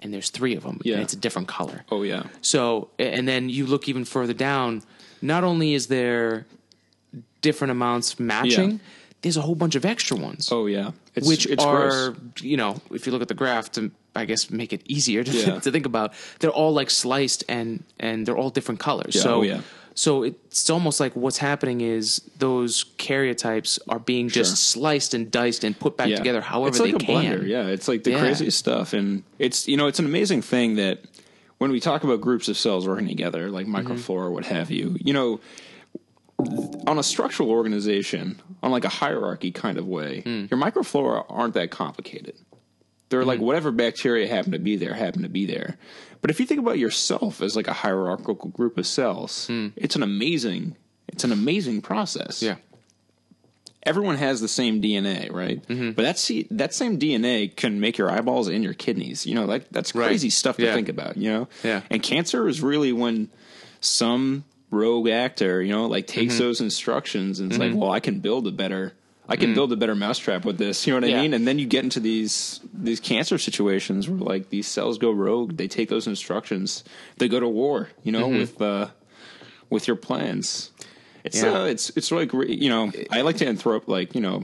[0.00, 0.94] and there's three of them, Yeah.
[0.94, 1.84] and it's a different color.
[1.90, 4.82] oh yeah, So, and then you look even further down.
[5.20, 6.46] Not only is there
[7.42, 8.78] different amounts matching, Yeah.
[9.22, 12.16] there's a whole bunch of extra ones, oh yeah, it's, which it's are gross.
[12.40, 15.32] you know, if you look at the graph to, I guess, make it easier to,
[15.32, 15.58] Yeah.
[15.64, 19.14] to think about, they're all like sliced and and they're all different colors.
[19.14, 19.60] Yeah, so, oh, yeah.
[19.94, 25.64] so it's almost like what's happening is those karyotypes are being just sliced and diced
[25.64, 26.16] and put back Yeah.
[26.16, 27.24] together however it's like they a can.
[27.40, 27.46] blender.
[27.48, 31.00] Yeah, it's like the craziest stuff, and it's you know it's an amazing thing that
[31.58, 33.92] when we talk about groups of cells working together, like Mm-hmm.
[33.92, 35.40] microflora, what have you, you know,
[36.86, 40.46] on a structural organization, on like a hierarchy kind of way, Hmm.
[40.50, 42.34] your microflora aren't that complicated.
[43.12, 45.76] They're like whatever bacteria happen to be there, happen to be there.
[46.22, 49.46] But if you think about yourself as like a hierarchical group of cells,
[49.76, 50.76] it's an amazing,
[51.08, 52.42] it's an amazing process.
[52.42, 52.56] Yeah.
[53.84, 55.66] everyone has the same DNA, right?
[55.66, 55.90] Mm-hmm.
[55.92, 59.26] But that's that same DNA can make your eyeballs and your kidneys.
[59.26, 60.06] You know, like that's Right.
[60.06, 60.74] crazy stuff to Yeah.
[60.74, 61.16] think about.
[61.16, 61.82] You know, Yeah.
[61.90, 63.28] And cancer is really when
[63.80, 66.44] some rogue actor, you know, like takes Mm-hmm.
[66.44, 68.92] those instructions and it's like, well, I can build a better.
[69.28, 70.86] I can build a better mousetrap with this.
[70.86, 71.10] You know what Mm.
[71.10, 71.18] Yeah.
[71.18, 71.34] I mean?
[71.34, 75.56] And then you get into these these cancer situations where like these cells go rogue.
[75.56, 76.84] They take those instructions.
[77.18, 77.88] They go to war.
[78.02, 78.88] You know, with uh,
[79.70, 80.70] with your plans.
[81.24, 81.46] It's Mm-hmm.
[81.54, 81.62] Yeah.
[81.62, 84.42] uh, it's it's like re- you know I like to anthrop like you know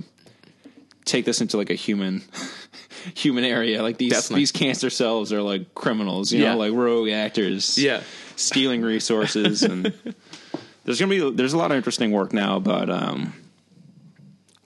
[1.04, 2.22] take this into like a human
[3.14, 4.42] human area like these Definitely.
[4.42, 6.52] these cancer cells are like criminals you Yeah.
[6.52, 8.02] know like rogue actors Yeah.
[8.36, 9.92] stealing resources and
[10.84, 13.32] there's gonna be there's a lot of interesting work now about um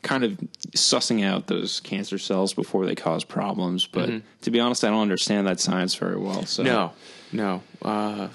[0.03, 0.33] kind of
[0.73, 4.11] sussing out those cancer cells before they cause problems but
[4.43, 7.37] to be honest I don't understand that science very well so Mm-hmm.
[7.37, 7.89] No, no.
[7.91, 8.29] Uh,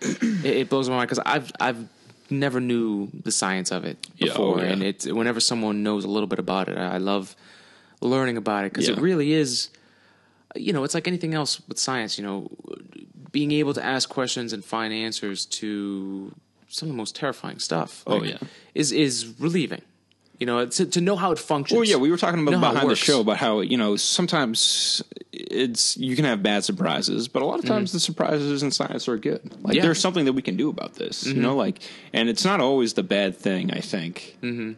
[0.00, 1.88] it, it blows my mind because I've I've
[2.30, 4.72] never knew the science of it Yeah, oh, before, yeah.
[4.72, 7.36] and it whenever someone knows a little bit about it, I love
[8.00, 9.70] learning about it because it really is.
[10.54, 12.18] You know, it's like anything else with science.
[12.18, 12.50] You know,
[13.32, 16.32] being able to ask questions and find answers to
[16.68, 18.02] some of the most terrifying stuff.
[18.06, 18.38] Oh, yeah.
[18.74, 19.82] is is relieving.
[20.38, 21.76] You know, to, to know how it functions.
[21.78, 25.96] Well, yeah, we were talking about behind the show about how you know sometimes it's
[25.96, 29.16] you can have bad surprises, but a lot of times the surprises in science are
[29.16, 29.42] good.
[29.44, 29.72] Like Mm-hmm.
[29.72, 29.82] Yeah.
[29.82, 31.78] there's something that we can do about this, you know, like,
[32.12, 33.70] and it's not always the bad thing.
[33.72, 34.72] I think Mm-hmm.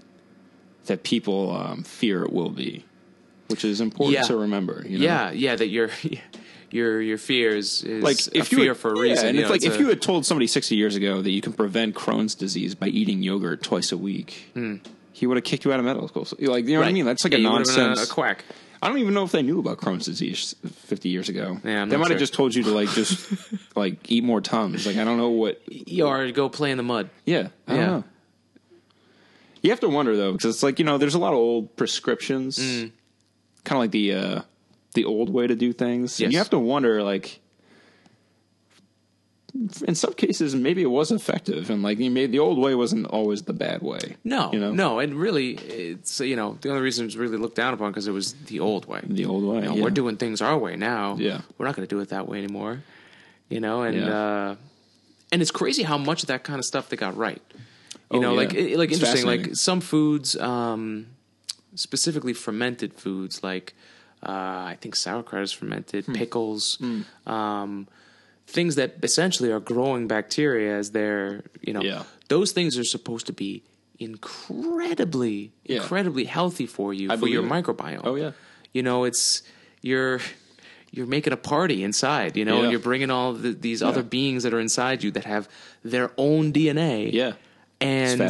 [0.87, 2.85] that people um, fear it will be,
[3.49, 4.23] which is important Yeah.
[4.25, 4.85] to remember.
[4.87, 5.05] You know?
[5.05, 5.89] Yeah, yeah, that your
[6.71, 9.29] your your fears is Like a if you fear had, for a yeah, reason.
[9.29, 11.41] and it's know, like if a- you had told somebody 60 years ago that you
[11.41, 14.51] can prevent Crohn's disease by eating yogurt twice a week,
[15.15, 16.25] he would have kicked you out of medical school.
[16.27, 16.93] So, like, you know what I.
[16.93, 17.07] Mean?
[17.07, 18.09] That's like Yeah, a you would've been nonsense.
[18.11, 18.45] a, a quack.
[18.83, 21.59] I don't even know if they knew about Crohn's disease 50 years ago.
[21.65, 22.15] Yeah, they might sure.
[22.15, 23.33] have just told you to like just
[23.77, 24.87] like eat more tums.
[24.87, 25.63] Like I don't know what.
[26.03, 27.09] Or go play in the mud.
[27.25, 27.87] Yeah, I don't Yeah.
[27.87, 28.05] know.
[29.63, 31.75] You have to wonder though, because it's like you know, there's a lot of old
[31.77, 32.91] prescriptions, Mm.
[33.65, 34.41] kind of like the uh,
[34.93, 36.21] the old way to do things.
[36.21, 36.33] Yes.
[36.33, 37.41] You have to wonder, like,
[39.87, 43.07] in some cases, maybe it was effective, and like you made the old way wasn't
[43.07, 44.17] always the bad way.
[44.25, 47.55] No, you know, no, and really, it's you know the only reason it's really looked
[47.57, 49.01] down upon because it was the old way.
[49.05, 49.57] the old way.
[49.63, 49.83] You know, yeah.
[49.85, 51.17] We're doing things our way now.
[51.19, 51.43] Yeah.
[51.57, 52.83] we're not going to do it that way anymore.
[53.49, 54.09] You know, and Yeah.
[54.19, 54.57] uh,
[55.31, 57.43] and it's crazy how much of that kind of stuff they got right.
[58.11, 58.37] You Oh, know, yeah.
[58.37, 61.07] like it- like It's interesting, like some foods, um,
[61.77, 63.75] specifically fermented foods, like
[64.27, 66.13] uh, I think sauerkraut is fermented, Hmm.
[66.15, 66.79] pickles,
[67.27, 67.87] um,
[68.47, 72.03] things that essentially are growing bacteria as they're you know Yeah.
[72.29, 73.63] those things are supposed to be
[73.99, 75.77] incredibly Yeah.
[75.79, 77.49] incredibly healthy for you I for your it.
[77.49, 78.01] microbiome.
[78.05, 78.33] Oh, yeah.
[78.73, 79.43] you know it's
[79.83, 80.21] you're
[80.91, 82.63] you're making a party inside, you know, Yeah.
[82.65, 85.49] and you're bringing all the, these other beings that are inside you that have
[85.83, 87.13] their own DNA.
[87.13, 87.33] Yeah.
[87.85, 88.21] And,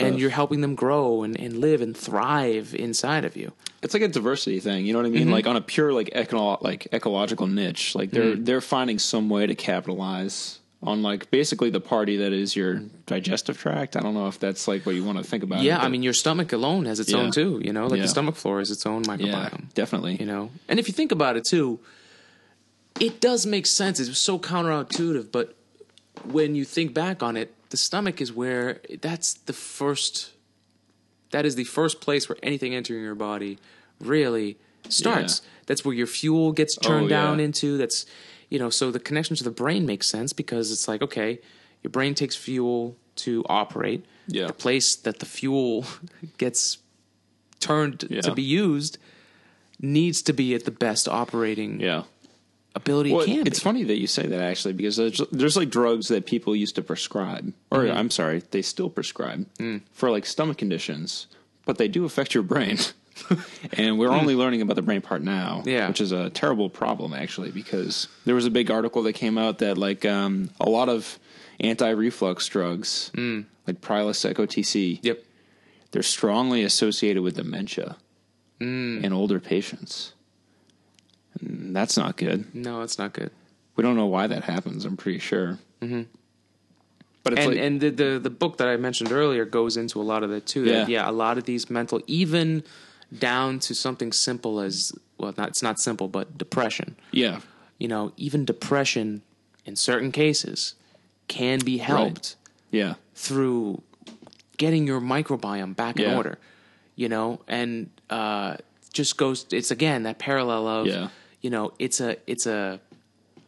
[0.00, 3.52] and you're helping them grow and, and live and thrive inside of you.
[3.82, 4.86] it's like a diversity thing.
[4.86, 5.22] You know what I mean?
[5.24, 5.32] Mm-hmm.
[5.32, 8.44] Like on a pure like eco- like ecological niche, like they're Mm.
[8.46, 13.58] they're finding some way to capitalize on like basically the party that is your digestive
[13.58, 13.96] tract.
[13.96, 15.62] I don't know if that's like what you want to think about.
[15.62, 17.18] Yeah, it, I mean, your stomach alone has its Yeah.
[17.18, 17.60] own too.
[17.64, 18.02] You know, like Yeah.
[18.04, 19.74] the stomach floor is its own yeah, microbiome.
[19.74, 20.16] definitely.
[20.20, 21.80] You know, and if you think about it too,
[22.98, 24.00] it does make sense.
[24.00, 25.54] It's so counterintuitive, but
[26.24, 30.32] when you think back on it, the stomach is where that's the first.
[31.30, 33.58] That is the first place where anything entering your body
[34.00, 34.58] really
[34.88, 35.42] starts.
[35.44, 35.50] Yeah.
[35.66, 37.22] That's where your fuel gets oh, turned Oh, yeah.
[37.22, 37.78] down into.
[37.78, 38.06] That's
[38.48, 41.38] you know, so the connection to the brain makes sense because it's like okay,
[41.82, 44.04] your brain takes fuel to operate.
[44.26, 44.46] Yeah.
[44.48, 45.84] The place that the fuel
[46.38, 46.78] gets
[47.60, 48.22] turned Yeah.
[48.22, 48.98] to be used
[49.80, 52.02] needs to be at the best operating Yeah.
[52.82, 53.64] Ability Well, can it's be.
[53.64, 56.82] funny that you say that actually because there's, there's like drugs that people used to
[56.82, 57.96] prescribe, or Mm-hmm.
[57.96, 59.82] I'm sorry, they still prescribe Mm.
[59.92, 61.26] for like stomach conditions,
[61.66, 62.78] but they do affect your brain.
[63.76, 65.62] and we're only learning about the brain part now.
[65.66, 65.88] Yeah.
[65.88, 69.58] which is a terrible problem actually because there was a big article that came out
[69.58, 71.18] that like um, a lot of
[71.60, 75.00] anti-reflux drugs, like Prilosec OTC.
[75.02, 75.22] Yep.
[75.92, 77.96] they're strongly associated with dementia
[78.60, 79.00] Hmm.
[79.04, 80.12] in older patients.
[81.40, 82.54] And that's not good.
[82.54, 83.30] No, it's not good.
[83.76, 84.84] We don't know why that happens.
[84.84, 85.58] I'm pretty sure.
[85.80, 86.02] Mm-hmm.
[87.22, 90.00] But it's and like, and the, the the book that I mentioned earlier goes into
[90.00, 90.64] a lot of it too.
[90.64, 91.02] That, Yeah.
[91.04, 92.64] yeah, a lot of these mental, even
[93.16, 96.96] down to something simple as well, not it's not simple, but depression.
[97.12, 97.40] yeah,
[97.78, 99.22] You know, even depression
[99.66, 100.74] in certain cases
[101.28, 102.36] can be helped
[102.70, 103.82] yeah, through
[104.56, 106.38] getting your microbiome back in order.
[106.96, 108.56] You know, and uh,
[108.92, 109.46] just goes.
[109.52, 111.08] It's again that parallel of Yeah.
[111.40, 112.80] You know, it's a it's a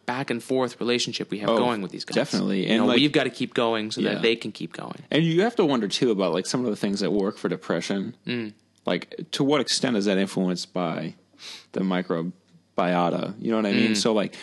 [0.07, 2.17] back and forth relationship we have Oh, going with these guys.
[2.17, 2.65] definitely.
[2.67, 4.15] You And, know, like- we've got to keep going so Yeah.
[4.15, 4.99] that they can keep going.
[5.13, 7.49] and you have to wonder too about like some of the things that work for
[7.49, 8.17] depression.
[8.27, 8.53] Mm.
[8.85, 11.15] Like, to what extent is that influenced by
[11.71, 11.81] the
[12.77, 13.35] microbiota?
[13.41, 13.77] You know what I Mm.
[13.77, 13.95] mean?
[13.95, 14.35] So, like,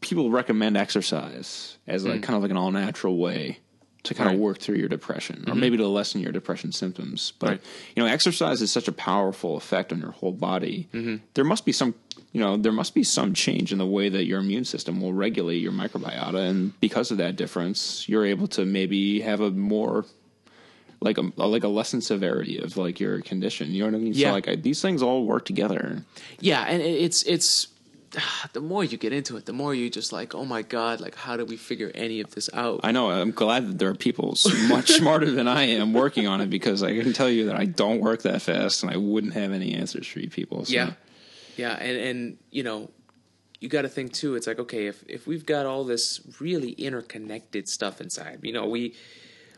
[0.00, 3.58] people recommend exercise as like kind of like an all natural way
[4.04, 4.26] to kind.
[4.26, 4.32] Right.
[4.34, 4.34] Mm-hmm.
[4.36, 7.32] of work through your depression or maybe to lessen your depression symptoms.
[7.38, 7.60] But Right.
[7.96, 10.88] you know, exercise is such a powerful effect on your whole body.
[10.92, 11.16] Mm-hmm.
[11.34, 11.94] There must be some
[12.32, 15.12] you know, there must be some change in the way that your immune system will
[15.12, 20.04] regulate your microbiota and because of that difference, you're able to maybe have a more
[21.00, 23.72] like a like a lessened severity of like your condition.
[23.72, 24.12] You know what I mean?
[24.14, 24.28] Yeah.
[24.28, 26.02] So like I, these things all work together.
[26.40, 27.68] Yeah, and it's it's
[28.52, 31.14] the more you get into it, the more you just like, oh my god, like
[31.14, 32.80] how do we figure any of this out?
[32.82, 33.10] I know.
[33.10, 34.36] I'm glad that there are people
[34.68, 37.64] much smarter than I am working on it because I can tell you that I
[37.64, 40.64] don't work that fast and I wouldn't have any answers for you people.
[40.64, 40.74] So.
[40.74, 40.92] Yeah,
[41.56, 42.90] yeah, and and you know,
[43.60, 44.34] you got to think too.
[44.34, 48.66] It's like okay, if if we've got all this really interconnected stuff inside, you know,
[48.66, 48.94] we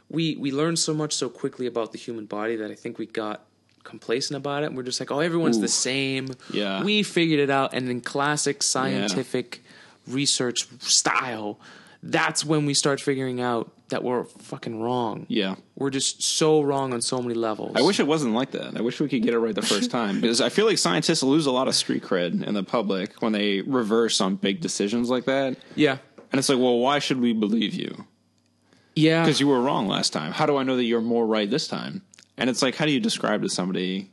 [0.09, 3.07] we we learn so much so quickly about the human body that I think we
[3.07, 3.46] got
[3.87, 4.67] complacent about it.
[4.67, 5.63] And we're just like, oh, everyone's Ooh.
[5.63, 6.29] the same.
[6.53, 6.83] Yeah.
[6.83, 7.73] we figured it out.
[7.73, 9.63] And in classic scientific
[10.07, 11.59] research style,
[12.03, 15.27] that's when we start figuring out that we're fucking wrong.
[15.29, 15.57] Yeah.
[15.77, 17.77] We're just so wrong on so many levels.
[17.77, 18.77] I wish it wasn't like that.
[18.77, 21.23] I wish we could get it right the first time because I feel like scientists
[21.23, 25.09] lose a lot of street cred in the public when they reverse on big decisions
[25.09, 25.57] like that.
[25.77, 25.99] Yeah.
[26.33, 28.07] And it's like, well, why should we believe you?
[28.97, 29.23] Yeah.
[29.23, 30.33] Because you were wrong last time.
[30.33, 32.03] How do I know that you're more right this time?
[32.39, 34.11] And it's like, how do you describe to somebody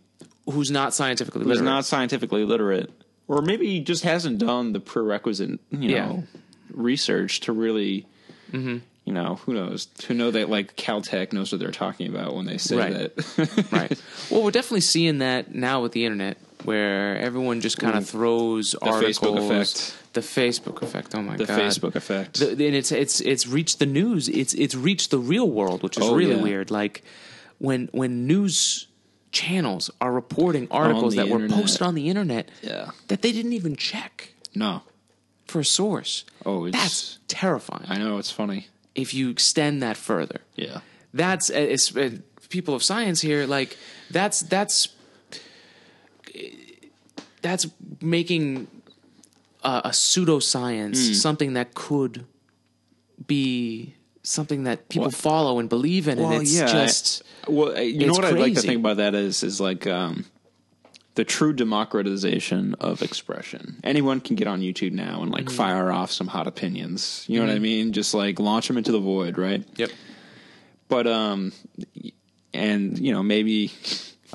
[0.49, 1.65] who's not scientifically who's literate.
[1.65, 2.91] not scientifically literate,
[3.27, 6.05] or maybe just hasn't done the prerequisite, you Yeah.
[6.05, 6.23] know,
[6.71, 8.05] research to really,
[8.51, 8.77] Mm-hmm.
[9.05, 12.45] you know, who knows, to know that like Caltech knows what they're talking about when
[12.45, 13.15] they say Right.
[13.15, 13.65] that.
[13.71, 14.01] right.
[14.29, 18.75] Well, we're definitely seeing that now with the internet, where everyone just kind of throws
[18.75, 19.19] articles.
[19.19, 19.97] Facebook effect.
[20.13, 21.15] The Facebook effect.
[21.15, 21.59] Oh my the god.
[21.59, 22.39] Facebook effect.
[22.39, 24.29] The, and it's it's it's reached the news.
[24.29, 26.41] It's it's reached the real world, which is Oh, really yeah.
[26.43, 26.69] weird.
[26.71, 27.03] Like
[27.59, 28.87] when when news
[29.31, 32.91] channels are reporting articles that were posted on the internet yeah.
[33.07, 34.81] that they didn't even check No.
[35.47, 36.23] for a source.
[36.45, 37.85] Oh, it's, That's terrifying.
[37.87, 38.67] I know it's funny.
[38.93, 40.81] If you extend that further, Yeah.
[41.13, 42.17] that's uh, it's, uh,
[42.49, 43.75] people of science here like
[44.11, 44.89] that's that's
[47.41, 47.65] that's
[48.01, 48.67] making
[49.63, 51.13] a, a pseudoscience Hmm.
[51.13, 52.25] something that could
[53.25, 57.99] be something that people Well- follow and believe in and it's just Well, uh, you
[57.99, 60.25] know it's what I'd like to think about that is is like um,
[61.15, 63.79] the true democratization of expression.
[63.83, 65.47] Anyone can get on YouTube now and Mm-hmm.
[65.47, 67.25] like fire off some hot opinions.
[67.27, 67.91] You know what I mean?
[67.93, 69.63] Just like launch them into the void, right?
[69.75, 69.91] yep
[70.87, 71.51] But um,
[72.53, 73.71] and you know maybe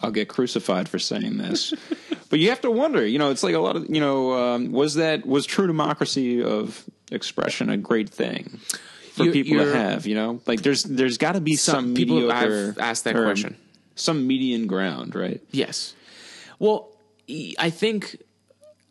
[0.03, 1.73] I'll get crucified for saying this.
[2.31, 3.05] but you have to wonder.
[3.07, 6.43] You know, it's like a lot of you know um, was that was true democracy
[6.43, 8.61] of expression a great thing
[9.19, 10.07] for You- people to you're- have?
[10.07, 12.33] You know, like there's there's got to be some, Some people-.
[12.33, 13.57] I've asked that or question.
[13.95, 15.41] Some median ground, right?
[15.51, 15.95] yes
[16.61, 16.89] well
[17.59, 18.17] I think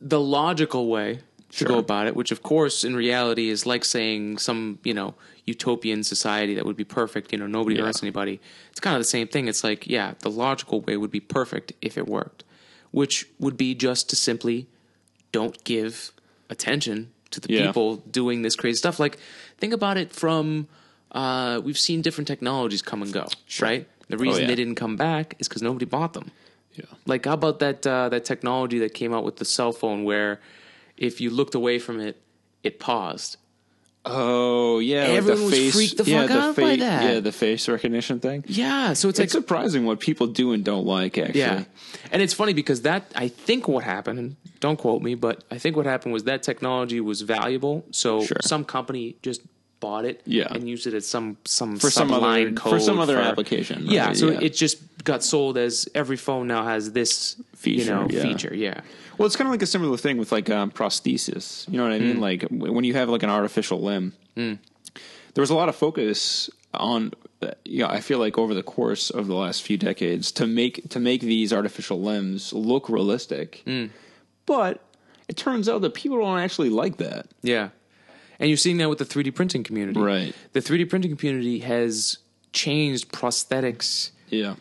[0.01, 1.19] the logical way
[1.51, 1.67] to Sure.
[1.69, 5.15] go about it which of course in reality is like saying some you know
[5.45, 7.85] utopian society that would be perfect you know nobody Yeah.
[7.85, 11.09] hurts anybody it's kind of the same thing it's like yeah the logical way would
[11.11, 12.43] be perfect if it worked
[12.91, 14.67] which would be just to simply
[15.31, 16.11] don't give
[16.49, 17.65] attention to the Yeah.
[17.67, 19.17] people doing this crazy stuff like
[19.57, 20.67] think about it from
[21.11, 23.25] uh, we've seen different technologies come and go
[23.61, 24.47] right the reason Oh, yeah.
[24.47, 26.31] they didn't come back is because nobody bought them
[26.75, 26.85] Yeah.
[27.05, 30.39] like, how about that uh, that technology that came out with the cell phone, where
[30.95, 32.15] if you looked away from it,
[32.63, 33.37] it paused.
[34.09, 37.03] Oh yeah, like Everyone the was face, freaked the yeah, fuck the out by that.
[37.03, 38.43] Yeah, the face recognition thing.
[38.47, 41.17] Yeah, so it's, It's like surprising what people do and don't like.
[41.17, 41.63] Actually, yeah,
[42.11, 45.57] and it's funny because that I think what happened, and don't quote me, but I
[45.57, 48.37] think what happened was that technology was valuable, so Sure.
[48.41, 49.41] some company just
[49.79, 50.47] bought it, Yeah.
[50.51, 53.83] and used it as some some for some other code for some other application.
[53.83, 53.91] right?
[53.93, 58.07] Yeah, so it just got sold as every phone now has this Feature, you know,
[58.09, 58.21] yeah.
[58.21, 58.53] feature.
[58.55, 58.81] Yeah,
[59.17, 61.67] Well, it's kind of like a similar thing with like um, prosthesis.
[61.69, 62.19] You know what I mean?
[62.21, 67.13] Like when you have like an artificial limb, there was a lot of focus on.
[67.41, 70.45] uh, You know, I feel like over the course of the last few decades to
[70.47, 73.85] make to make these artificial limbs look realistic, Hmm.
[74.45, 74.83] but
[75.27, 77.25] it turns out that people don't actually like that.
[77.41, 77.69] Yeah.
[78.39, 79.99] And you're seeing that with the 3D printing community.
[79.99, 80.35] Right.
[80.53, 82.19] The 3D printing community has
[82.53, 84.55] changed prosthetics, Yeah,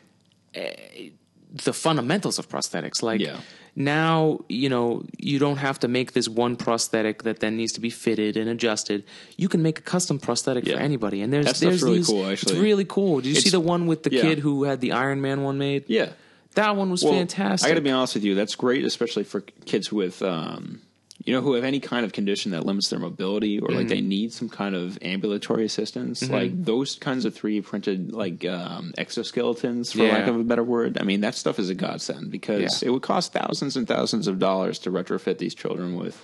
[1.64, 3.02] the fundamentals of prosthetics.
[3.02, 3.38] Like Yeah.
[3.74, 7.80] now, you know, you don't have to make this one prosthetic that then needs to
[7.80, 9.04] be fitted and adjusted.
[9.36, 10.74] You can make a custom prosthetic Yeah.
[10.76, 11.20] for anybody.
[11.22, 12.52] And there's That there's really these, cool, actually.
[12.54, 13.20] It's really cool.
[13.20, 14.22] Did you see the one with the yeah.
[14.22, 15.84] kid who had the Iron Man one made?
[15.88, 16.10] yeah.
[16.54, 17.66] That one was Well, fantastic.
[17.66, 18.34] I got to be honest with you.
[18.34, 20.80] That's great, especially for kids with, um,
[21.26, 23.76] you know, who have any kind of condition that limits their mobility or Mm-hmm.
[23.76, 26.22] like they need some kind of ambulatory assistance.
[26.30, 30.12] Like those kinds of 3D printed like um, exoskeletons, for Yeah.
[30.12, 30.98] lack of a better word.
[31.00, 32.88] I mean, that stuff is a godsend because Yeah.
[32.88, 36.16] it would cost thousands and thousands of dollars to retrofit these children with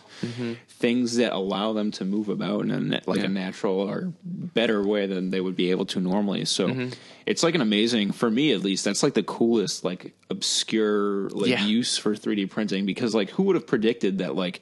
[0.68, 3.24] things that allow them to move about in a, like Yeah.
[3.26, 6.44] a natural or better way than they would be able to normally.
[6.44, 6.88] So Mm-hmm.
[7.26, 11.60] it's like an amazing, for me at least, that's like the coolest, like obscure like
[11.64, 14.60] use for 3D printing because like who would have predicted that like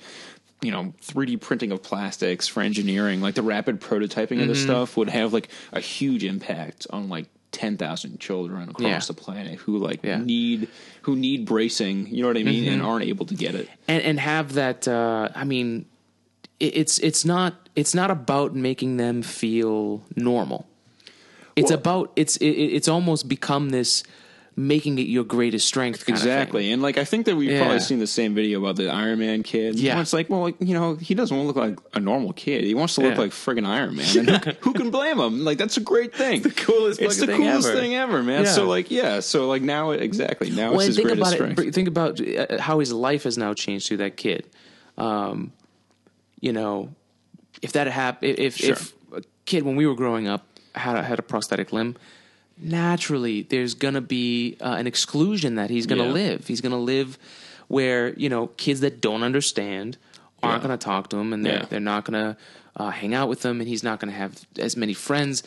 [0.63, 4.67] you know 3D printing of plastics for engineering, like the rapid prototyping of this Mm-hmm.
[4.71, 8.99] stuff would have like a huge impact on like 10,000 children across Yeah.
[9.07, 10.17] the planet who like Yeah.
[10.17, 10.27] Mm-hmm.
[10.27, 10.69] need
[11.03, 13.69] who need bracing, you know what I mean, and aren't able to get it.
[13.89, 15.87] and and have that uh i mean
[16.61, 20.67] it, it's it's not it's not about making them feel normal
[21.57, 24.03] it's Well- about it's it, it's almost become this
[24.57, 26.31] making it your greatest strength kind of thing.
[26.33, 27.61] Exactly, and like I think that we've Yeah.
[27.61, 29.79] probably seen the same video about the Iron Man kid.
[29.79, 29.95] Yeah.
[29.95, 32.65] where it's like, well, you know, he doesn't want to look like a normal kid.
[32.65, 33.21] He wants to look Yeah.
[33.21, 34.07] like friggin' Iron Man.
[34.19, 35.45] And who, can- who can blame him?
[35.45, 36.43] Like that's a great thing.
[36.43, 37.79] the coolest It's the thing coolest ever.
[37.81, 38.45] thing ever, man.
[38.45, 38.51] Yeah.
[38.51, 39.21] So like, yeah.
[39.21, 41.59] So like now, exactly now well, it's his think greatest about strength.
[41.61, 44.47] it think about uh, how his life has now changed through that kid
[44.99, 45.53] um
[46.41, 46.91] you know
[47.63, 48.73] if that happened, if Sure.
[48.73, 51.97] if a kid when we were growing up had a, had a prosthetic limb,
[52.63, 56.13] naturally there's gonna be uh, an exclusion that he's gonna Yeah.
[56.13, 56.47] live.
[56.47, 57.19] He's gonna live
[57.69, 59.97] where you know kids that don't understand
[60.43, 60.69] aren't Yeah.
[60.69, 61.67] gonna talk to him, and they're Yeah.
[61.69, 62.37] they're not gonna
[62.77, 65.43] uh, hang out with him, and he's not gonna have as many friends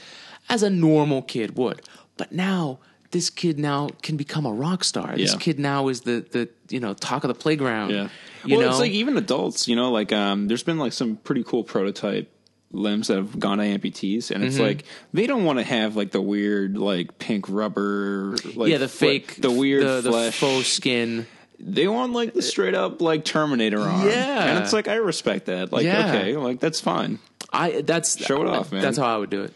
[0.49, 1.81] as a normal kid would.
[2.17, 2.79] But now.
[3.11, 5.13] This kid now can become a rock star.
[5.15, 7.91] This kid now is the, the you know talk of the playground.
[7.91, 8.07] Yeah.
[8.49, 11.43] well, know it's like even adults, you know, like um, there's been like some pretty
[11.43, 12.27] cool prototype
[12.73, 14.47] limbs that have gone to amputees, and Mm-hmm.
[14.47, 18.77] it's like they don't want to have like the weird like pink rubber, like yeah,
[18.79, 20.39] the fake, the weird the, the flesh.
[20.39, 21.25] faux skin.
[21.59, 24.07] they want like the straight up like Terminator arm.
[24.07, 24.43] Yeah.
[24.47, 25.71] and it's like I respect that.
[25.71, 26.09] Like Yeah.
[26.09, 27.19] okay, like that's fine.
[27.51, 28.81] I that's Show it off, man.
[28.81, 29.53] That's how I would do it.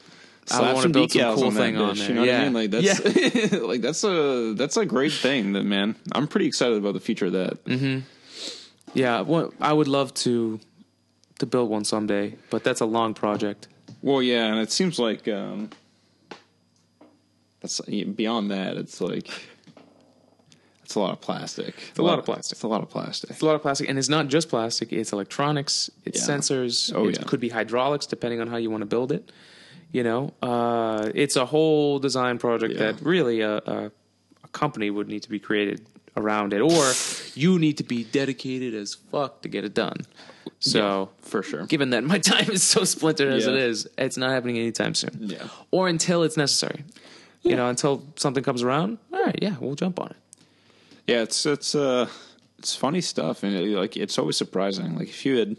[0.50, 2.08] I want to some build some cool on thing on there.
[2.08, 2.38] You know yeah.
[2.38, 2.54] what I mean?
[2.54, 5.54] Like that's like that's a that's a great thing.
[5.54, 7.66] That man, I'm pretty excited about the future of that.
[7.66, 8.00] Mm-hmm.
[8.94, 9.22] yeah.
[9.22, 10.60] Well, I would love to
[11.40, 13.68] to build one someday, but that's a long project.
[14.02, 15.70] Well, yeah, and it seems like um,
[17.62, 18.78] that's beyond that.
[18.78, 19.30] It's like
[20.84, 21.76] it's a lot of plastic.
[21.90, 22.56] It's a lot of plastic.
[22.56, 23.30] It's a lot of plastic.
[23.32, 24.94] It's a lot of plastic, and it's not just plastic.
[24.94, 25.90] It's electronics.
[26.06, 26.36] It's Yeah.
[26.36, 26.94] sensors.
[26.96, 27.26] Oh, it yeah.
[27.26, 29.32] could be hydraulics, depending on how you want to build it.
[29.92, 32.92] You know, uh, it's a whole design project Yeah.
[32.92, 33.92] that really a, a,
[34.44, 35.86] a company would need to be created
[36.18, 36.94] around it, or
[37.36, 39.98] you need to be dedicated as fuck to get it done.
[40.60, 41.66] So, for sure.
[41.68, 43.52] given that my time is so splintered as Yeah.
[43.54, 45.12] it is, it's not happening anytime soon.
[45.22, 45.48] Yeah.
[45.72, 46.84] Or until it's necessary.
[47.44, 48.98] You know, until something comes around.
[49.14, 50.16] All right, yeah, we'll jump on it.
[51.06, 52.10] Yeah, it's it's uh
[52.60, 54.98] it's funny stuff, and it, like it's always surprising.
[54.98, 55.56] Like if you had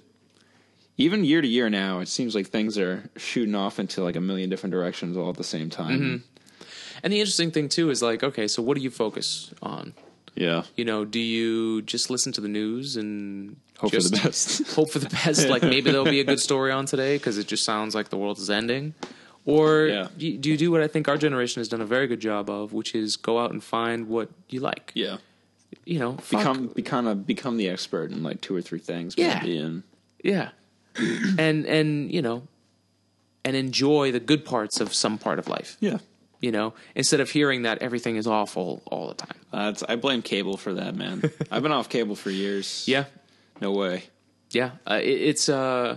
[0.99, 4.21] even year to year now, it seems like things are shooting off into like a
[4.21, 6.01] million different directions all at the same time.
[6.01, 6.65] Mm-hmm.
[7.05, 9.95] And the interesting thing too is like, okay, so what do you focus on?
[10.41, 14.23] Yeah, You know, do you just listen to the news and hope just for the
[14.29, 14.73] best.
[14.77, 15.49] hope for the best?
[15.49, 18.17] Like maybe there'll be a good story on today because it just sounds like the
[18.17, 18.95] world is ending.
[19.45, 20.09] Or Yeah.
[20.17, 22.73] do you- do what I think our generation has done a very good job of,
[22.73, 24.93] which is go out and find what you like?
[24.95, 25.17] yeah,
[25.85, 29.15] You know, fuck- become become a become the expert in like two or three things.
[29.17, 29.41] Yeah.
[29.43, 29.83] maybe, and
[30.23, 30.51] Yeah.
[31.39, 32.43] and and you know,
[33.45, 35.77] and enjoy the good parts of some part of life.
[35.81, 35.99] yeah.
[36.41, 39.37] You know, instead of hearing that everything is awful all the time.
[39.53, 41.23] Uh, I blame cable for that, man.
[41.51, 42.85] I've been off cable for years.
[42.87, 43.05] Yeah.
[43.61, 44.05] no way.
[44.51, 44.71] Yeah.
[44.89, 45.97] Uh, it, it's uh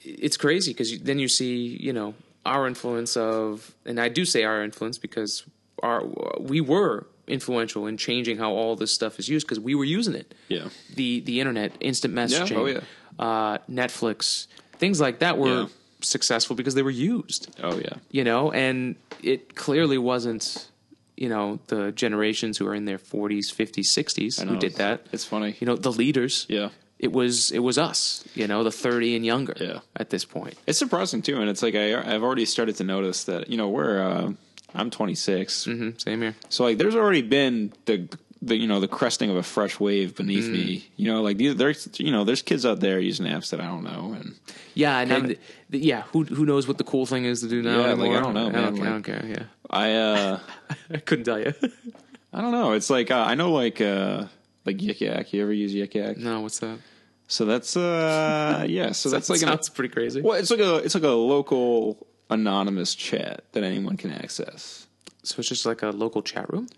[0.00, 2.14] it's crazy because then you see, you know,
[2.46, 5.44] our influence of and I do say our influence because
[5.82, 6.02] our
[6.40, 10.14] we were influential in changing how all this stuff is used because we were using
[10.14, 10.34] it.
[10.48, 10.68] Yeah.
[10.94, 12.80] The the internet, instant messaging, oh, yeah.
[13.18, 14.46] uh, Netflix,
[14.78, 15.66] things like that were Yeah.
[16.00, 17.54] successful because they were used.
[17.62, 17.94] Oh yeah.
[18.10, 20.68] you know, and it clearly wasn't,
[21.16, 25.06] you know, the generations who are in their 40s, 50s, 60s know, who did that.
[25.12, 25.56] It's funny.
[25.60, 26.46] You know, the leaders.
[26.48, 26.70] Yeah.
[26.98, 29.80] It was it was us, you know, the 30 and younger Yeah.
[29.94, 30.54] at this point.
[30.66, 33.68] It's surprising too, and it's like I, I've already started to notice that you know
[33.68, 34.32] we're uh,
[34.74, 36.34] I'm 26, hmm Same here.
[36.48, 38.08] so like there's already been the
[38.40, 40.52] the you know the cresting of a fresh wave beneath Mm.
[40.52, 40.88] me.
[40.96, 43.66] You know, like these- there's you know there's kids out there using apps that I
[43.66, 44.34] don't know, and
[44.74, 45.38] Yeah, and Haven't-
[45.70, 48.10] the, yeah, who who knows what the cool thing is to do now Yeah, like?
[48.12, 49.24] I don't know, I man, don't, I like- don't care.
[49.26, 50.38] Yeah, I uh
[50.90, 51.52] I couldn't tell you.
[52.32, 52.72] I don't know.
[52.72, 54.26] It's like uh, I know like uh
[54.66, 55.32] like Yik Yak.
[55.32, 56.16] You ever use Yik Yak?
[56.18, 56.78] no, what's that?
[57.26, 58.92] So that's uh yeah.
[58.92, 60.20] So that's like an, sounds pretty crazy.
[60.20, 64.86] well, it's like a it's like a local anonymous chat that anyone can access,
[65.22, 66.68] So it's just like a local chat room.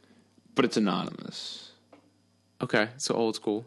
[0.60, 1.70] But it's anonymous.
[2.60, 3.64] Okay, so old school.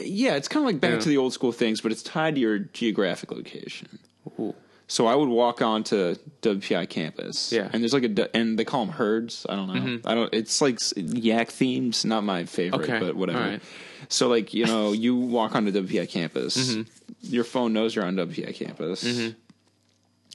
[0.00, 0.98] Yeah, it's kind of like back Yeah.
[0.98, 4.00] to the old school things, but it's tied to your geographic location.
[4.40, 4.54] Ooh.
[4.88, 7.70] So I would walk onto WPI campus, Yeah.
[7.72, 9.46] and there's like a and they call them herds.
[9.48, 10.00] I don't know.
[10.04, 10.34] I don't.
[10.34, 13.38] It's like yak themes, not my favorite, Okay, but whatever.
[13.38, 13.62] right.
[14.08, 16.82] So like you know, you walk onto WPI campus, Mm-hmm.
[17.22, 19.04] your phone knows you're on WPI campus,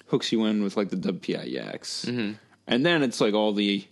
[0.08, 2.34] hooks you in with like the WPI yaks, Mm-hmm.
[2.68, 3.86] and then it's like all the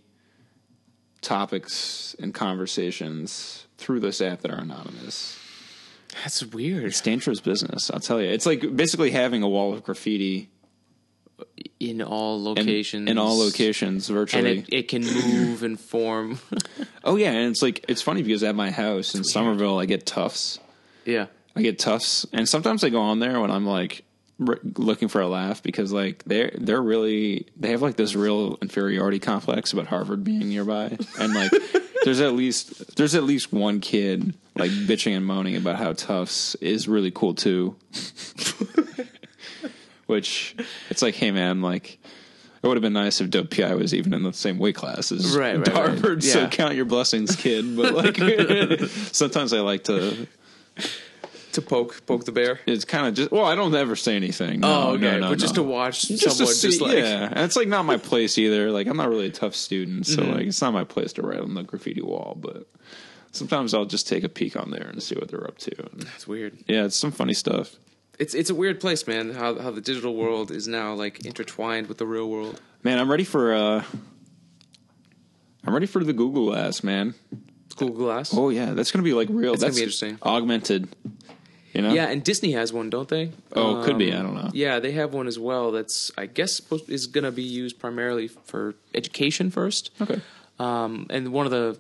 [1.26, 5.38] topics and conversations through this app that are anonymous.
[6.24, 6.86] That's weird.
[6.86, 8.30] It's dangerous business, I'll tell you.
[8.30, 10.50] It's like basically having a wall of graffiti
[11.80, 13.10] In all locations.
[13.10, 14.60] in all locations virtually.
[14.60, 16.40] it, it can move and form.
[17.04, 20.06] oh yeah, and it's like it's funny because at my house in Somerville, I get
[20.06, 20.60] Tufts.
[21.06, 21.28] yeah.
[21.58, 24.04] I get Tufts, and sometimes I go on there when I'm like
[24.48, 28.58] r- looking for a laugh because like they're they're really they have like this real
[28.62, 31.52] inferiority complex about Harvard being nearby, and like
[32.04, 36.56] there's at least there's at least one kid like bitching and moaning about how Tufts
[36.56, 37.76] is really cool too.
[40.08, 40.56] Which
[40.92, 41.98] it's like, hey man, like
[42.62, 45.12] it would have been nice if Dope PI was even in the same weight class
[45.12, 45.76] as Right, right, right.
[45.76, 46.24] Harvard.
[46.24, 46.50] So Yeah.
[46.50, 47.76] count your blessings, kid.
[47.76, 48.18] But like
[49.12, 50.28] sometimes I like to
[51.56, 52.60] to poke poke the bear.
[52.66, 54.62] It's kind of just well, I don't ever say anything.
[54.62, 57.28] No, oh, okay, no, no, but just to watch Just to see- just like yeah,
[57.32, 58.72] and it's like not my place either.
[58.72, 60.32] Like I'm not really a Tufts student, so Mm-hmm.
[60.32, 62.38] like it's not my place to write on the graffiti wall.
[62.40, 62.68] But
[63.32, 65.72] sometimes I'll just take a peek on there and see what they're up to.
[65.92, 66.58] And it's weird.
[66.68, 67.76] yeah, it's some funny stuff.
[68.18, 69.34] It's it's a weird place, man.
[69.34, 72.62] How how the digital world is now like intertwined with the real world.
[72.84, 73.84] Man, I'm ready for uh,
[75.66, 77.16] I'm ready for the Google Glass, man.
[77.76, 78.34] Google Glass.
[78.34, 79.54] Oh yeah, that's gonna be like real.
[79.56, 80.18] Gonna that's be interesting.
[80.24, 80.88] Augmented.
[81.76, 81.94] You know?
[81.94, 83.32] Yeah, and Disney has one, don't they?
[83.54, 84.14] Oh, could be.
[84.14, 84.50] I don't know.
[84.54, 85.72] Yeah, they have one as well.
[85.72, 89.92] That's I guess supposed, is going to be used primarily for education first.
[90.02, 90.22] Okay.
[90.58, 91.78] Um, and one of the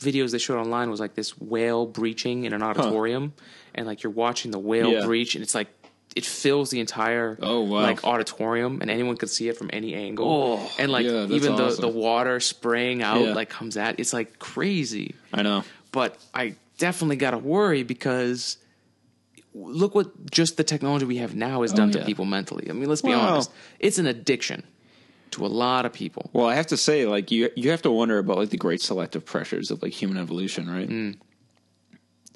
[0.00, 3.32] videos they showed online was like this whale breaching in an auditorium,
[3.74, 5.04] and like you're watching the whale Yeah.
[5.04, 5.68] breach, and it's like
[6.14, 7.80] it fills the entire Oh, wow.
[7.82, 10.28] like auditorium, and anyone can see it from any angle.
[10.30, 11.80] Oh, and like yeah, even the awesome.
[11.80, 13.34] the water spraying out Yeah.
[13.34, 15.16] like comes at it's like crazy.
[15.32, 15.64] I know.
[15.90, 18.56] But I definitely got to worry because
[19.54, 22.00] look what just the technology we have now has done yeah.
[22.00, 22.68] to people mentally.
[22.70, 23.50] I mean, let's be Well- honest.
[23.78, 24.62] It's an addiction
[25.32, 26.30] to a lot of people.
[26.32, 28.80] Well, I have to say, like you, you have to wonder about like the great
[28.80, 30.88] selective pressures of like human evolution, right?
[30.88, 31.16] Mm.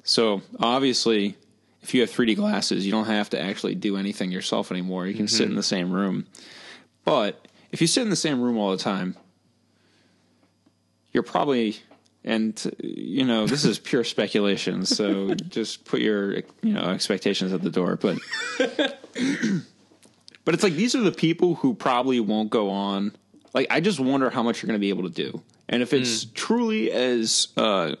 [0.03, 1.35] So obviously,
[1.81, 5.05] if you have 3D glasses, you don't have to actually do anything yourself anymore.
[5.07, 5.57] You can sit in Mm-hmm.
[5.57, 6.25] the same room.
[7.05, 9.15] But if you sit in the same room all the time,
[11.13, 11.77] you're probably
[12.27, 17.61] and you know this is pure speculation so just put your you know expectations at
[17.61, 17.95] the door.
[17.95, 18.19] But
[20.45, 23.13] but it's like these are the people who probably won't go on.
[23.53, 25.41] Like i just wonder how much you're going to be able to do.
[25.69, 27.95] And if it's truly as uh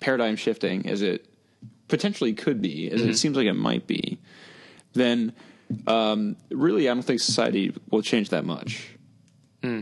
[0.00, 1.26] paradigm shifting as it
[1.88, 4.18] potentially could be as it seems like it might be
[4.94, 5.32] then
[5.86, 8.88] um really i don't think society will change that much.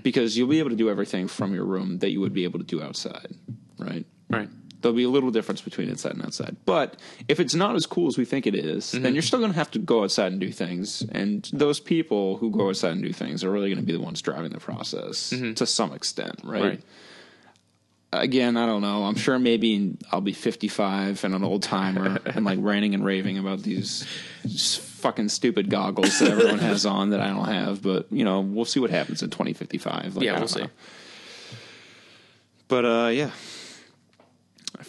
[0.03, 2.59] Because you'll be able to do everything from your room that you would be able
[2.59, 3.35] to do outside,
[3.81, 4.05] right?
[4.29, 4.49] Right.
[4.81, 6.57] There'll be a little difference between inside and outside.
[6.65, 6.97] But
[7.29, 9.03] if it's not as cool as we think it is, Mm-hmm.
[9.03, 11.03] then you're still going to have to go outside and do things.
[11.13, 14.01] And those people who go outside and do things are really going to be the
[14.01, 16.63] ones driving the process to some extent, right?
[16.63, 16.69] Mm-hmm.
[16.69, 16.83] Right.
[18.13, 19.05] Again, I don't know.
[19.05, 23.39] I'm sure maybe I'll be 55 and an old timer and like ranting and raving
[23.39, 24.05] about these
[25.01, 27.83] fucking stupid goggles that everyone has on that I don't have.
[27.83, 30.17] But you know, we'll see what happens in 2055.
[30.17, 30.63] Like, Yeah, we'll see.
[30.63, 30.71] know.
[32.67, 33.31] But uh, yeah,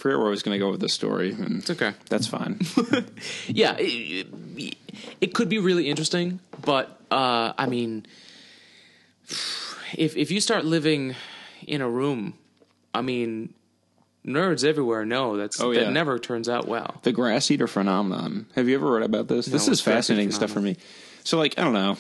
[0.02, 1.94] forget where I was going to go with this story, and It's okay.
[2.10, 2.60] that's fine.
[3.48, 4.28] Yeah, it,
[4.58, 4.76] it,
[5.22, 8.06] it could be really interesting, but uh, I mean,
[9.96, 11.16] if if you start living
[11.68, 12.34] in a room,
[12.94, 13.54] I mean,
[14.26, 15.86] nerds everywhere know that's Oh, yeah.
[15.86, 17.00] that never turns out well.
[17.04, 18.48] the grass eater phenomenon.
[18.56, 19.46] Have you ever read about this?
[19.46, 20.78] this is fascinating stuff for me.
[21.24, 21.98] So, like, I don't know.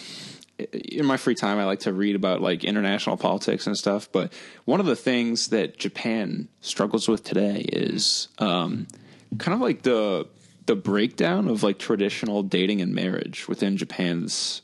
[0.72, 4.12] In my free time, I like to read about like international politics and stuff.
[4.12, 4.34] But
[4.66, 8.88] one of the things that Japan struggles with today is um,
[9.38, 10.28] kind of like the
[10.68, 14.62] the breakdown of like traditional dating and marriage within Japan's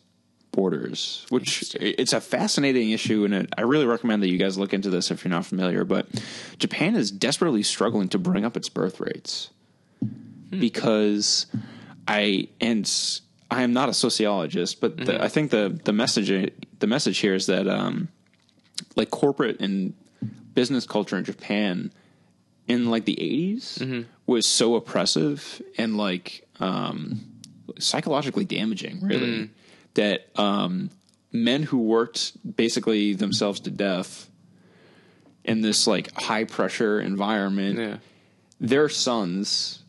[0.52, 4.74] borders, which it's a fascinating issue, and it, I really recommend that you guys look
[4.74, 5.84] into this if you're not familiar.
[5.84, 6.08] But
[6.58, 9.52] Japan is desperately struggling to bring up its birth rates
[10.50, 11.45] because
[12.08, 12.88] I and
[13.50, 17.34] I am not a sociologist, but the, I think the the message the message here
[17.34, 18.10] is that um,
[18.95, 19.93] like corporate and
[20.54, 21.91] business culture in Japan
[22.68, 27.22] in like the 80s was so oppressive and like um,
[27.80, 29.50] psychologically damaging, really,
[29.93, 30.89] that um,
[31.32, 34.30] men who worked basically themselves to death
[35.45, 37.98] in this like high pressure environment, Yeah.
[38.60, 39.84] their sons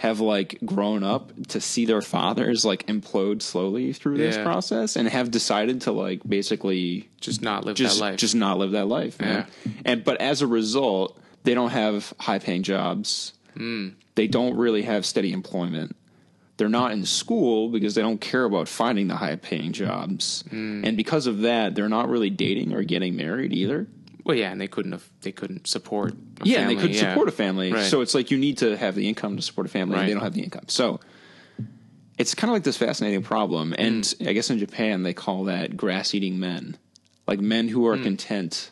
[0.00, 5.06] have like grown up to see their fathers like implode slowly through this process and
[5.06, 8.16] have decided to like basically Just not live just that life.
[8.16, 9.46] just not live that life, man.
[9.84, 13.34] And but as a result, they don't have high paying jobs.
[13.54, 13.88] Hmm.
[14.14, 15.94] They don't really have steady employment.
[16.56, 20.44] They're not in school because they don't care about finding the high paying jobs.
[20.48, 20.82] Hmm.
[20.82, 23.86] And because of that, they're not really dating or getting married either.
[24.24, 26.12] Well, yeah, and they couldn't have they couldn't support.
[26.12, 27.10] A Yeah, and family, they could yeah.
[27.12, 27.72] support a family.
[27.72, 27.84] Right.
[27.84, 30.12] So it's like you need to have the income to support a family, and they
[30.12, 30.64] don't have the income.
[30.68, 31.00] So
[32.18, 33.74] it's kind of like this fascinating problem.
[33.78, 34.28] And Hmm.
[34.28, 36.76] I guess in Japan they call that grass eating men,
[37.26, 38.70] like men who are content.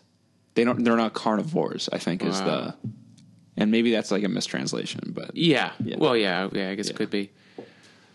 [0.54, 0.82] They don't.
[0.84, 1.88] They're not carnivores.
[1.92, 2.74] I think is the.
[3.56, 5.72] And maybe that's like a mistranslation, but Yeah.
[5.82, 5.96] Yeah.
[5.98, 6.70] Well, yeah, yeah.
[6.70, 7.30] I guess it could be.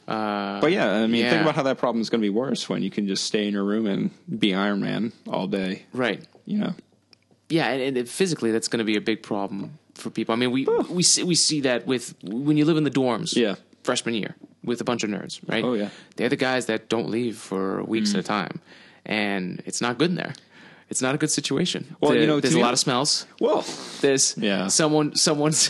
[0.05, 2.81] but yeah, I mean, think about how that problem is going to be worse when
[2.83, 5.83] you can just stay in your room and be Iron Man all day.
[5.93, 6.23] Right.
[6.45, 6.73] You know,
[7.53, 10.33] Yeah, and, and physically, that's going to be a big problem for people.
[10.33, 13.35] I mean, we we see we see that with when you live in the dorms.
[13.35, 13.55] Yeah.
[13.83, 15.63] freshman year with a bunch of nerds, right?
[15.63, 15.89] Oh, yeah.
[16.15, 18.37] they're the guys that don't leave for weeks at a mm.
[18.37, 18.61] time,
[19.05, 20.33] and it's not good in there.
[20.89, 21.95] It's not a good situation.
[21.99, 23.25] Well, There- you know, there's a lot of smells.
[23.39, 23.65] well,
[24.01, 24.69] There's Yeah.
[24.69, 25.69] someone someone's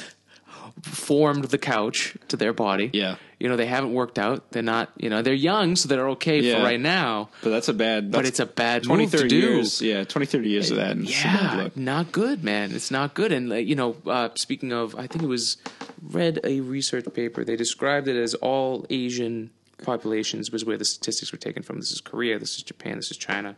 [0.84, 2.90] formed the couch to their body.
[2.94, 3.16] Yeah.
[3.40, 4.52] You know, they haven't worked out.
[4.52, 6.58] They're not, you know, they're young, so they're okay Yeah.
[6.58, 7.30] for right now.
[7.42, 8.12] But that's a bad.
[8.12, 9.36] But it's a bad 20, move to 30 do.
[9.38, 9.82] years.
[9.82, 10.92] Yeah, 20, 30 years of that.
[10.92, 11.78] And it's a bad Yeah, look.
[11.78, 12.72] not good, man.
[12.74, 13.32] It's not good.
[13.32, 15.58] And like, you know, uh, speaking of, I think it was
[16.02, 17.44] read a research paper.
[17.44, 19.50] They described it as all Asian
[19.82, 21.78] populations was where the statistics were taken from.
[21.80, 23.56] This is Korea, this is Japan, this is China,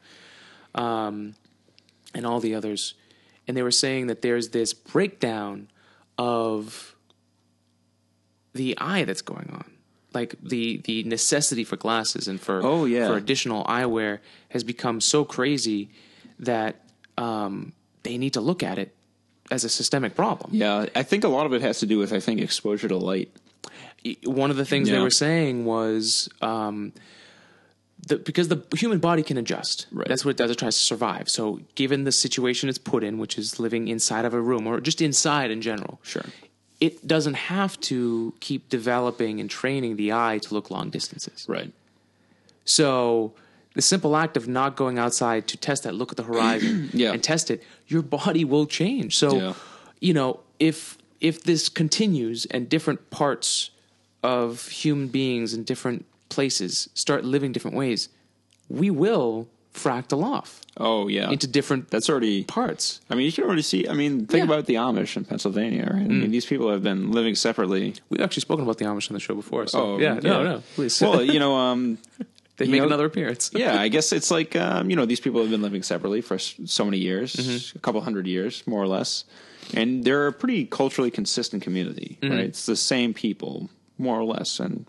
[0.73, 1.35] um,
[2.13, 2.93] and all the others.
[3.47, 5.67] And they were saying that there's this breakdown
[6.17, 6.94] of
[8.55, 9.65] the eye that's going on.
[10.13, 13.07] Like the the necessity for glasses and for Oh, yeah.
[13.07, 15.89] for additional eyewear has become so crazy
[16.39, 16.81] that
[17.17, 18.95] um, they need to look at it
[19.51, 20.51] as a systemic problem.
[20.53, 22.97] Yeah, I think a lot of it has to do with I think exposure to
[22.97, 23.29] light.
[24.23, 26.93] One of the things they were saying was um,
[28.07, 29.87] the, because the human body can adjust.
[29.91, 30.07] Right.
[30.07, 30.51] That's what it does.
[30.51, 31.27] It tries to survive.
[31.27, 34.79] So, given the situation it's put in, which is living inside of a room or
[34.79, 36.23] just inside in general, Sure.
[36.85, 37.97] It doesn't have to
[38.47, 41.45] keep developing and training the eye to look long distances.
[41.47, 41.71] Right.
[42.65, 43.33] So
[43.73, 47.11] the simple act of not going outside to test that, look at the horizon Yeah.
[47.13, 49.17] and test it, your body will change.
[49.17, 49.53] So, Yeah.
[49.99, 53.71] you know, if if this continues and different parts
[54.21, 58.09] of human beings in different places start living different ways,
[58.69, 61.29] we will fractal off Oh yeah.
[61.29, 62.43] into different That's already.
[62.45, 63.01] parts.
[63.09, 63.87] I mean, you can already see.
[63.87, 64.53] I mean, think Yeah.
[64.53, 66.01] about the Amish in Pennsylvania, right?
[66.03, 67.93] I mean, these people have been living separately.
[68.09, 69.67] We've actually spoken about the Amish on the show before.
[69.67, 70.99] So Oh yeah, no, no, please.
[71.01, 71.97] Well, you know, um,
[72.57, 73.51] they make know- another appearance.
[73.53, 76.37] yeah, I guess it's like um, you know these people have been living separately for
[76.39, 77.77] so many years, Mm-hmm.
[77.77, 79.23] a couple hundred years, more or less,
[79.73, 82.33] and they're a pretty culturally consistent community, Mm-hmm.
[82.33, 82.45] right?
[82.45, 84.85] It's the same people, more or less, and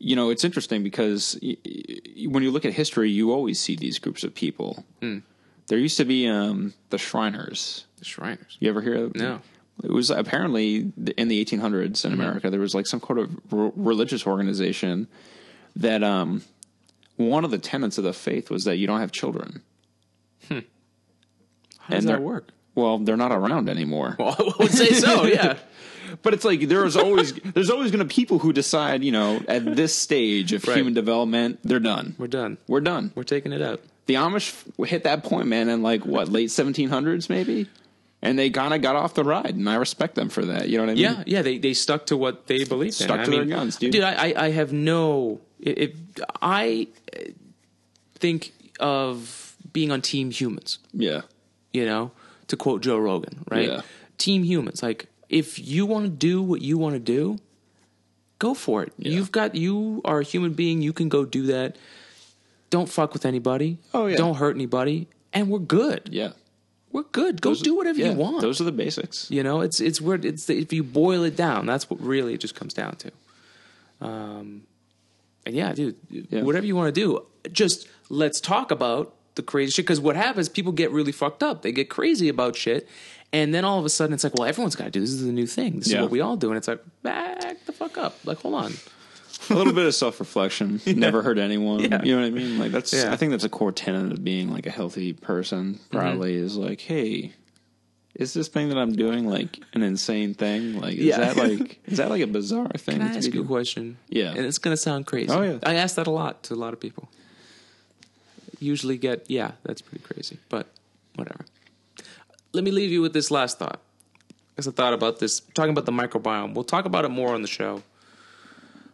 [0.00, 3.76] you know it's interesting because y- y- when you look at history, you always see
[3.76, 4.84] these groups of people.
[5.00, 5.22] Mm.
[5.68, 7.84] There used to be um, the Shriners.
[7.98, 8.56] The Shriners.
[8.58, 9.40] You ever hear of No.
[9.84, 12.50] It was apparently in the 1800s in America.
[12.50, 15.06] There was like some kind of r- religious organization
[15.76, 16.42] that um,
[17.16, 19.62] one of the tenets of the faith was that you don't have children.
[20.50, 20.64] How does
[22.04, 22.48] And that work?
[22.74, 24.16] Well, they're not around anymore.
[24.18, 25.24] Well, I would say so.
[25.36, 25.56] Yeah.
[26.22, 29.40] But it's like there's always there's always going to be people who decide, you know,
[29.48, 30.76] at this stage of Right.
[30.76, 32.14] human development, they're done.
[32.18, 32.58] We're done.
[32.68, 33.12] We're done.
[33.14, 33.80] We're taking it out.
[34.06, 34.54] The Amish
[34.86, 37.68] hit that point, man, in like what late 1700s maybe,
[38.22, 40.68] and they kind of got off the ride, and I respect them for that.
[40.68, 41.02] You know what I mean?
[41.02, 41.42] Yeah, yeah.
[41.42, 43.06] They they stuck to what they believed in.
[43.06, 43.94] Stuck I to their mean, guns, dude.
[44.00, 45.40] I I, I have no.
[45.60, 45.92] If
[46.42, 46.88] I
[48.14, 51.22] think of being on Team Humans, Yeah.
[51.72, 52.10] you know,
[52.48, 53.68] to quote Joe Rogan, right?
[53.68, 53.80] Yeah.
[54.18, 54.82] Team Humans.
[54.82, 57.38] Like, if you want to do what you want to do,
[58.38, 58.92] go for it.
[58.98, 60.82] You've got you are a human being.
[60.82, 61.76] You can go do that.
[62.68, 63.78] Don't fuck with anybody.
[63.94, 64.16] Oh, yeah.
[64.16, 66.08] Don't hurt anybody, and we're good.
[66.12, 66.32] Yeah.
[66.92, 67.40] We're good.
[67.40, 68.40] Go Those- do whatever yeah, you want.
[68.40, 69.30] Those are the basics.
[69.30, 72.34] You know, it's it's where it's the, if you boil it down, that's what really
[72.34, 73.12] it just comes down to.
[74.00, 74.62] Um,
[75.46, 75.96] and yeah, dude,
[76.30, 79.84] whatever you want to do, just let's talk about the crazy shit.
[79.84, 81.62] Because what happens, people get really fucked up.
[81.62, 82.88] They get crazy about shit,
[83.32, 85.10] and then all of a sudden, it's like, well, everyone's got to do this.
[85.10, 85.78] This is the new thing.
[85.80, 85.98] This Yeah.
[85.98, 88.16] is what we all do, and it's like, back the fuck up.
[88.24, 88.72] Like, hold on.
[89.48, 91.80] a little bit of self reflection never hurt anyone.
[91.80, 92.02] Yeah.
[92.02, 92.58] You know what I mean?
[92.58, 93.12] Like that's Yeah.
[93.12, 95.78] I think that's a core tenet of being like a healthy person.
[95.90, 96.44] Probably Mm-hmm.
[96.46, 97.32] is like, hey,
[98.14, 100.78] is this thing that I'm doing like an insane thing?
[100.80, 101.18] Like, is Yeah.
[101.32, 102.98] that like is that like a bizarre thing?
[102.98, 103.46] Can I to ask be you a doing?
[103.48, 103.96] question?
[104.08, 104.30] Yeah.
[104.30, 105.30] and it's gonna sound crazy.
[105.32, 105.58] Oh, yeah.
[105.62, 107.08] I ask that a lot to a lot of people.
[108.58, 110.66] Usually get, yeah, that's pretty crazy, but
[111.14, 111.46] whatever.
[112.52, 113.80] Let me leave you with this last thought.
[114.58, 117.42] As I thought about this, talking about the microbiome, we'll talk about it more on
[117.42, 117.82] the show.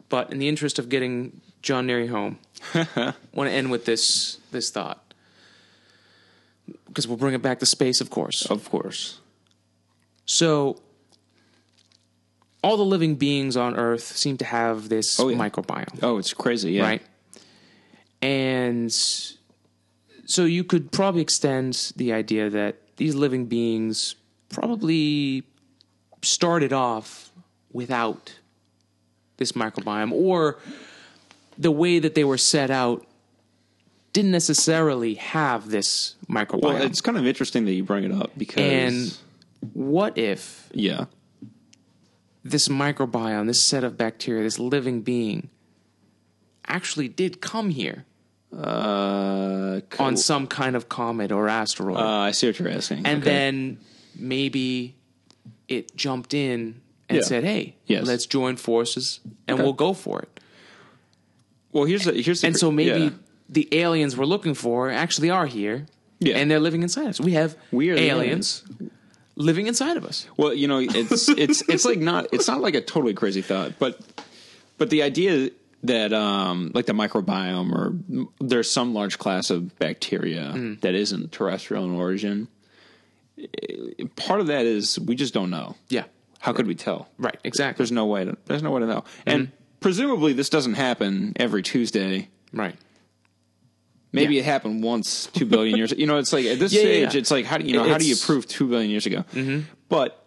[0.09, 2.39] But in the interest of getting John Neary home,
[2.75, 5.03] I want to end with this this thought
[6.87, 8.47] because we'll bring it back to space, of course.
[8.47, 9.21] Of course.
[10.25, 10.81] So,
[12.63, 15.37] all the living beings on Earth seem to have this Oh, yeah.
[15.37, 16.73] microbiome, Oh, it's crazy.
[16.73, 16.83] Yeah.
[16.83, 17.03] right?
[18.23, 24.17] And so, you could probably extend the idea that these living beings
[24.49, 25.45] probably
[26.23, 27.33] started off
[27.73, 28.39] without
[29.37, 30.59] this microbiome, or
[31.59, 33.07] the way that they were set out
[34.13, 36.63] didn't necessarily have this microbiome.
[36.63, 39.19] Well, it's kind of interesting that you bring it up because and
[39.75, 41.07] what if yeah,
[42.43, 45.51] this microbiome, this set of bacteria, this living being,
[46.67, 48.07] actually did come here
[48.53, 51.97] uh, on some kind of comet or asteroid.
[51.99, 52.99] uh, I see what you're asking.
[53.07, 53.31] and Okay.
[53.31, 53.79] then
[54.15, 54.95] maybe
[55.69, 57.23] it jumped in and Yeah.
[57.25, 58.07] said, hey, Yes.
[58.07, 59.63] let's join forces and Okay.
[59.63, 60.41] we'll go for it.
[61.73, 63.11] well, here's the, here's the, And so maybe yeah.
[63.51, 65.87] the aliens we're looking for actually are here
[66.21, 66.39] Yeah.
[66.39, 67.21] and they're living inside us.
[67.21, 68.63] We have We are aliens.
[69.37, 70.27] living inside of us.
[70.39, 73.73] Well, you know, it's it's it's like not it's not like a totally crazy thought,
[73.79, 74.01] but
[74.79, 75.51] but the idea
[75.87, 77.95] that um like the microbiome or
[78.41, 80.81] there's some large class of bacteria Mm.
[80.81, 82.49] that isn't terrestrial in origin.
[84.17, 85.77] Part of that is we just don't know.
[85.89, 86.05] Yeah.
[86.41, 87.09] How could we tell?
[87.19, 87.37] Right.
[87.45, 87.83] Exactly.
[87.83, 89.01] There's no way to there's no way to know.
[89.01, 89.31] Mm-hmm.
[89.31, 92.29] And presumably this doesn't happen every Tuesday.
[92.53, 92.77] right.
[94.13, 94.41] Maybe Yeah.
[94.41, 95.93] it happened once two billion years.
[95.93, 97.19] You know, it's like at this Yeah, stage, yeah.
[97.21, 98.27] it's like how do you know how do you Mm-hmm.
[98.27, 99.25] prove two billion years ago?
[99.89, 100.23] But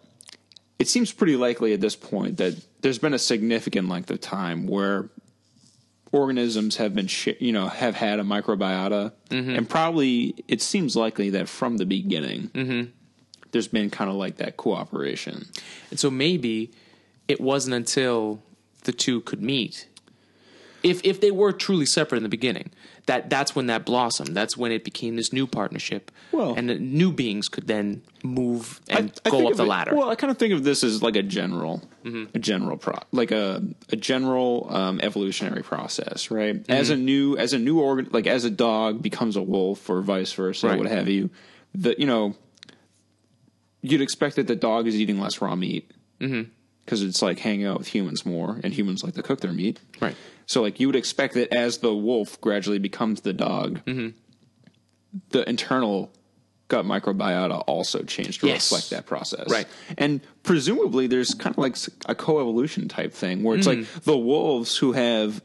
[0.78, 4.66] it seems pretty likely at this point that there's been a significant length of time
[4.66, 5.10] where
[6.12, 9.50] organisms have been, sh- you know, have had a microbiota, Mm-hmm.
[9.56, 12.90] and probably it seems likely that from the beginning, Mm-hmm.
[13.52, 15.46] there's been kind of like that cooperation.
[15.90, 16.72] And so maybe
[17.28, 18.42] it wasn't until
[18.84, 19.86] the two could meet,
[20.82, 22.70] if if they were truly separate in the beginning,
[23.06, 24.34] that that's when that blossomed.
[24.36, 26.10] That's when it became this new partnership.
[26.32, 29.90] Well- and the new beings could then move and I go up the it- ladder.
[29.92, 29.98] Mm-hmm.
[30.00, 33.30] Well, I kind of think of this as like a general, a general pro, like
[33.30, 36.54] a a general um, evolutionary process, right?
[36.56, 36.72] Mm-hmm.
[36.72, 40.00] As a new as a new organ, like as a dog becomes a wolf or
[40.02, 40.78] vice versa, Right.
[40.78, 41.30] what have you.
[41.74, 42.34] The you know,
[43.82, 47.78] you'd expect that the dog is eating less raw meat because it's like hanging out
[47.78, 50.14] with humans more, and humans like to cook their meat, Right.
[50.50, 54.08] So like you would expect that as the wolf gradually becomes the dog, Mm-hmm.
[55.30, 56.10] the internal
[56.66, 58.72] gut microbiota also changed to Yes.
[58.72, 59.48] reflect that process.
[59.48, 59.68] Right.
[59.96, 64.02] And presumably there's kind of like a coevolution type thing where it's like Mm.
[64.02, 65.40] the wolves who have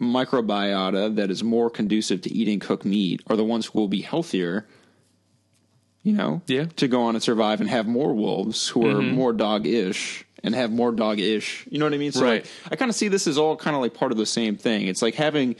[0.00, 4.00] microbiota that is more conducive to eating cooked meat are the ones who will be
[4.02, 4.66] healthier,
[6.02, 6.62] you know, Yeah.
[6.62, 6.70] Mm-hmm.
[6.70, 10.70] to go on and survive and have more wolves who are more dog-ish and have
[10.70, 11.66] more dog-ish.
[11.70, 12.12] You know what I mean?
[12.12, 12.42] So Right.
[12.42, 14.56] like, I kind of see this as all kind of like part of the same
[14.56, 14.86] thing.
[14.86, 15.56] It's like having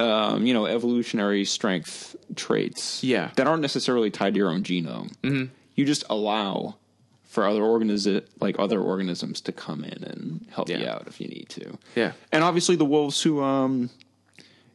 [0.00, 3.30] um, you know, evolutionary strength traits Yeah.
[3.36, 5.12] that aren't necessarily tied to your own genome.
[5.22, 5.46] Mm-hmm.
[5.74, 6.76] You just allow
[7.24, 11.28] for other organism like other organisms to come in and help you out if you
[11.28, 11.78] need to.
[11.96, 12.12] Yeah.
[12.32, 13.90] And obviously the wolves who um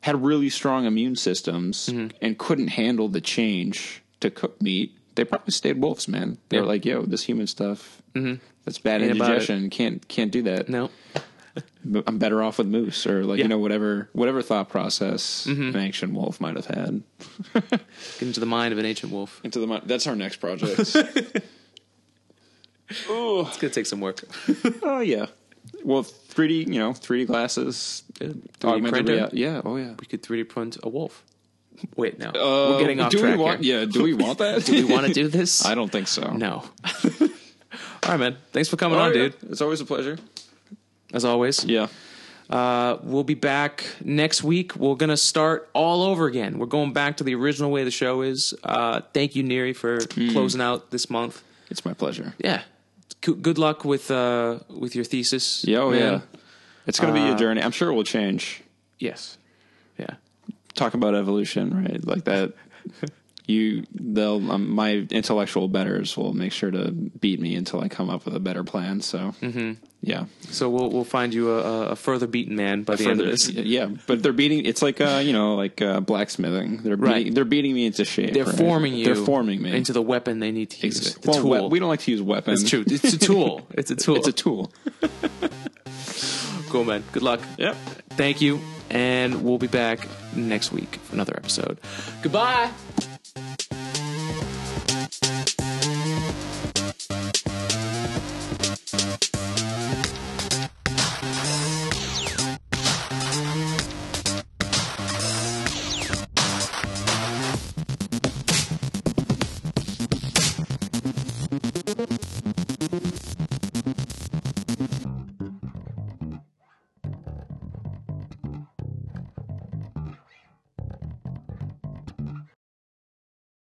[0.01, 2.17] had really strong immune systems Mm-hmm.
[2.21, 6.37] and couldn't handle the change to cook meat, they probably stayed wolves, man.
[6.49, 8.43] They were like, "Yo, this human stuff, mm-hmm.
[8.65, 9.69] that's bad Ain't indigestion.
[9.69, 10.69] Can't can't do that.
[10.69, 10.89] no.
[12.07, 13.43] I'm better off with moose or like Yeah.
[13.43, 15.75] you know whatever whatever thought process mm-hmm.
[15.75, 17.03] an ancient wolf might have had
[17.53, 19.39] Get into the mind of an ancient wolf.
[19.43, 20.95] into the mi- that's our next project.
[23.07, 24.23] oh, It's gonna take some work.
[24.83, 25.27] oh yeah.
[25.83, 29.13] Well, 3D, you know, 3D glasses, 3D augmented printer?
[29.13, 29.37] reality.
[29.37, 29.93] Yeah, oh yeah.
[29.99, 31.23] We could 3D print a wolf.
[31.95, 32.29] Wait, no.
[32.29, 33.79] Uh, We're getting off do track we want, here.
[33.79, 34.63] Yeah, do we want that?
[34.65, 35.65] Do we want to do this?
[35.65, 36.31] I don't think so.
[36.31, 36.63] No.
[37.21, 38.37] All right, man.
[38.51, 39.23] Thanks for coming Oh, on, yeah.
[39.23, 39.35] dude.
[39.49, 40.17] It's always a pleasure.
[41.13, 41.63] As always.
[41.65, 41.87] Yeah.
[42.49, 44.75] Uh, we'll be back next week.
[44.75, 46.59] We're gonna start all over again.
[46.59, 48.53] We're going back to the original way the show is.
[48.63, 50.29] Uh, thank you, Neri, for Hmm.
[50.31, 51.41] closing out this month.
[51.69, 52.33] It's my pleasure.
[52.39, 52.61] Yeah.
[53.21, 55.63] G- good luck with uh, with your thesis.
[55.65, 55.99] Yeah, oh man.
[55.99, 56.19] yeah.
[56.85, 57.61] It's going to be Uh, a journey.
[57.63, 58.61] I'm sure it will change.
[58.99, 59.37] Yes.
[59.97, 60.15] Yeah.
[60.75, 62.03] Talk about evolution, right?
[62.05, 62.53] Like that.
[63.45, 68.09] you, they'll, um, my intellectual betters will make sure to beat me until I come
[68.09, 69.01] up with a better plan.
[69.01, 69.73] So, Mm-hmm.
[70.01, 70.25] yeah.
[70.49, 73.49] So we'll we'll find you a, a further beaten man by the end of this.
[73.49, 74.65] yeah, but they're beating.
[74.65, 76.83] It's like uh, you know, like uh, blacksmithing.
[76.83, 77.15] They're Right.
[77.17, 78.33] beating, they're beating me into shape.
[78.33, 78.55] They're right?
[78.55, 79.05] forming you.
[79.05, 81.17] They're forming me into the weapon they need to use.
[81.25, 82.61] Well, we- we don't like to use weapons.
[82.61, 82.83] it's true.
[82.87, 83.67] It's a tool.
[83.71, 84.15] It's a tool.
[84.17, 84.71] It's a tool.
[86.73, 87.03] cool, man.
[87.11, 87.39] Good luck.
[87.57, 87.75] Yep.
[88.17, 88.59] Thank you,
[88.89, 91.79] and we'll be back next week for another episode.
[92.23, 92.71] Goodbye.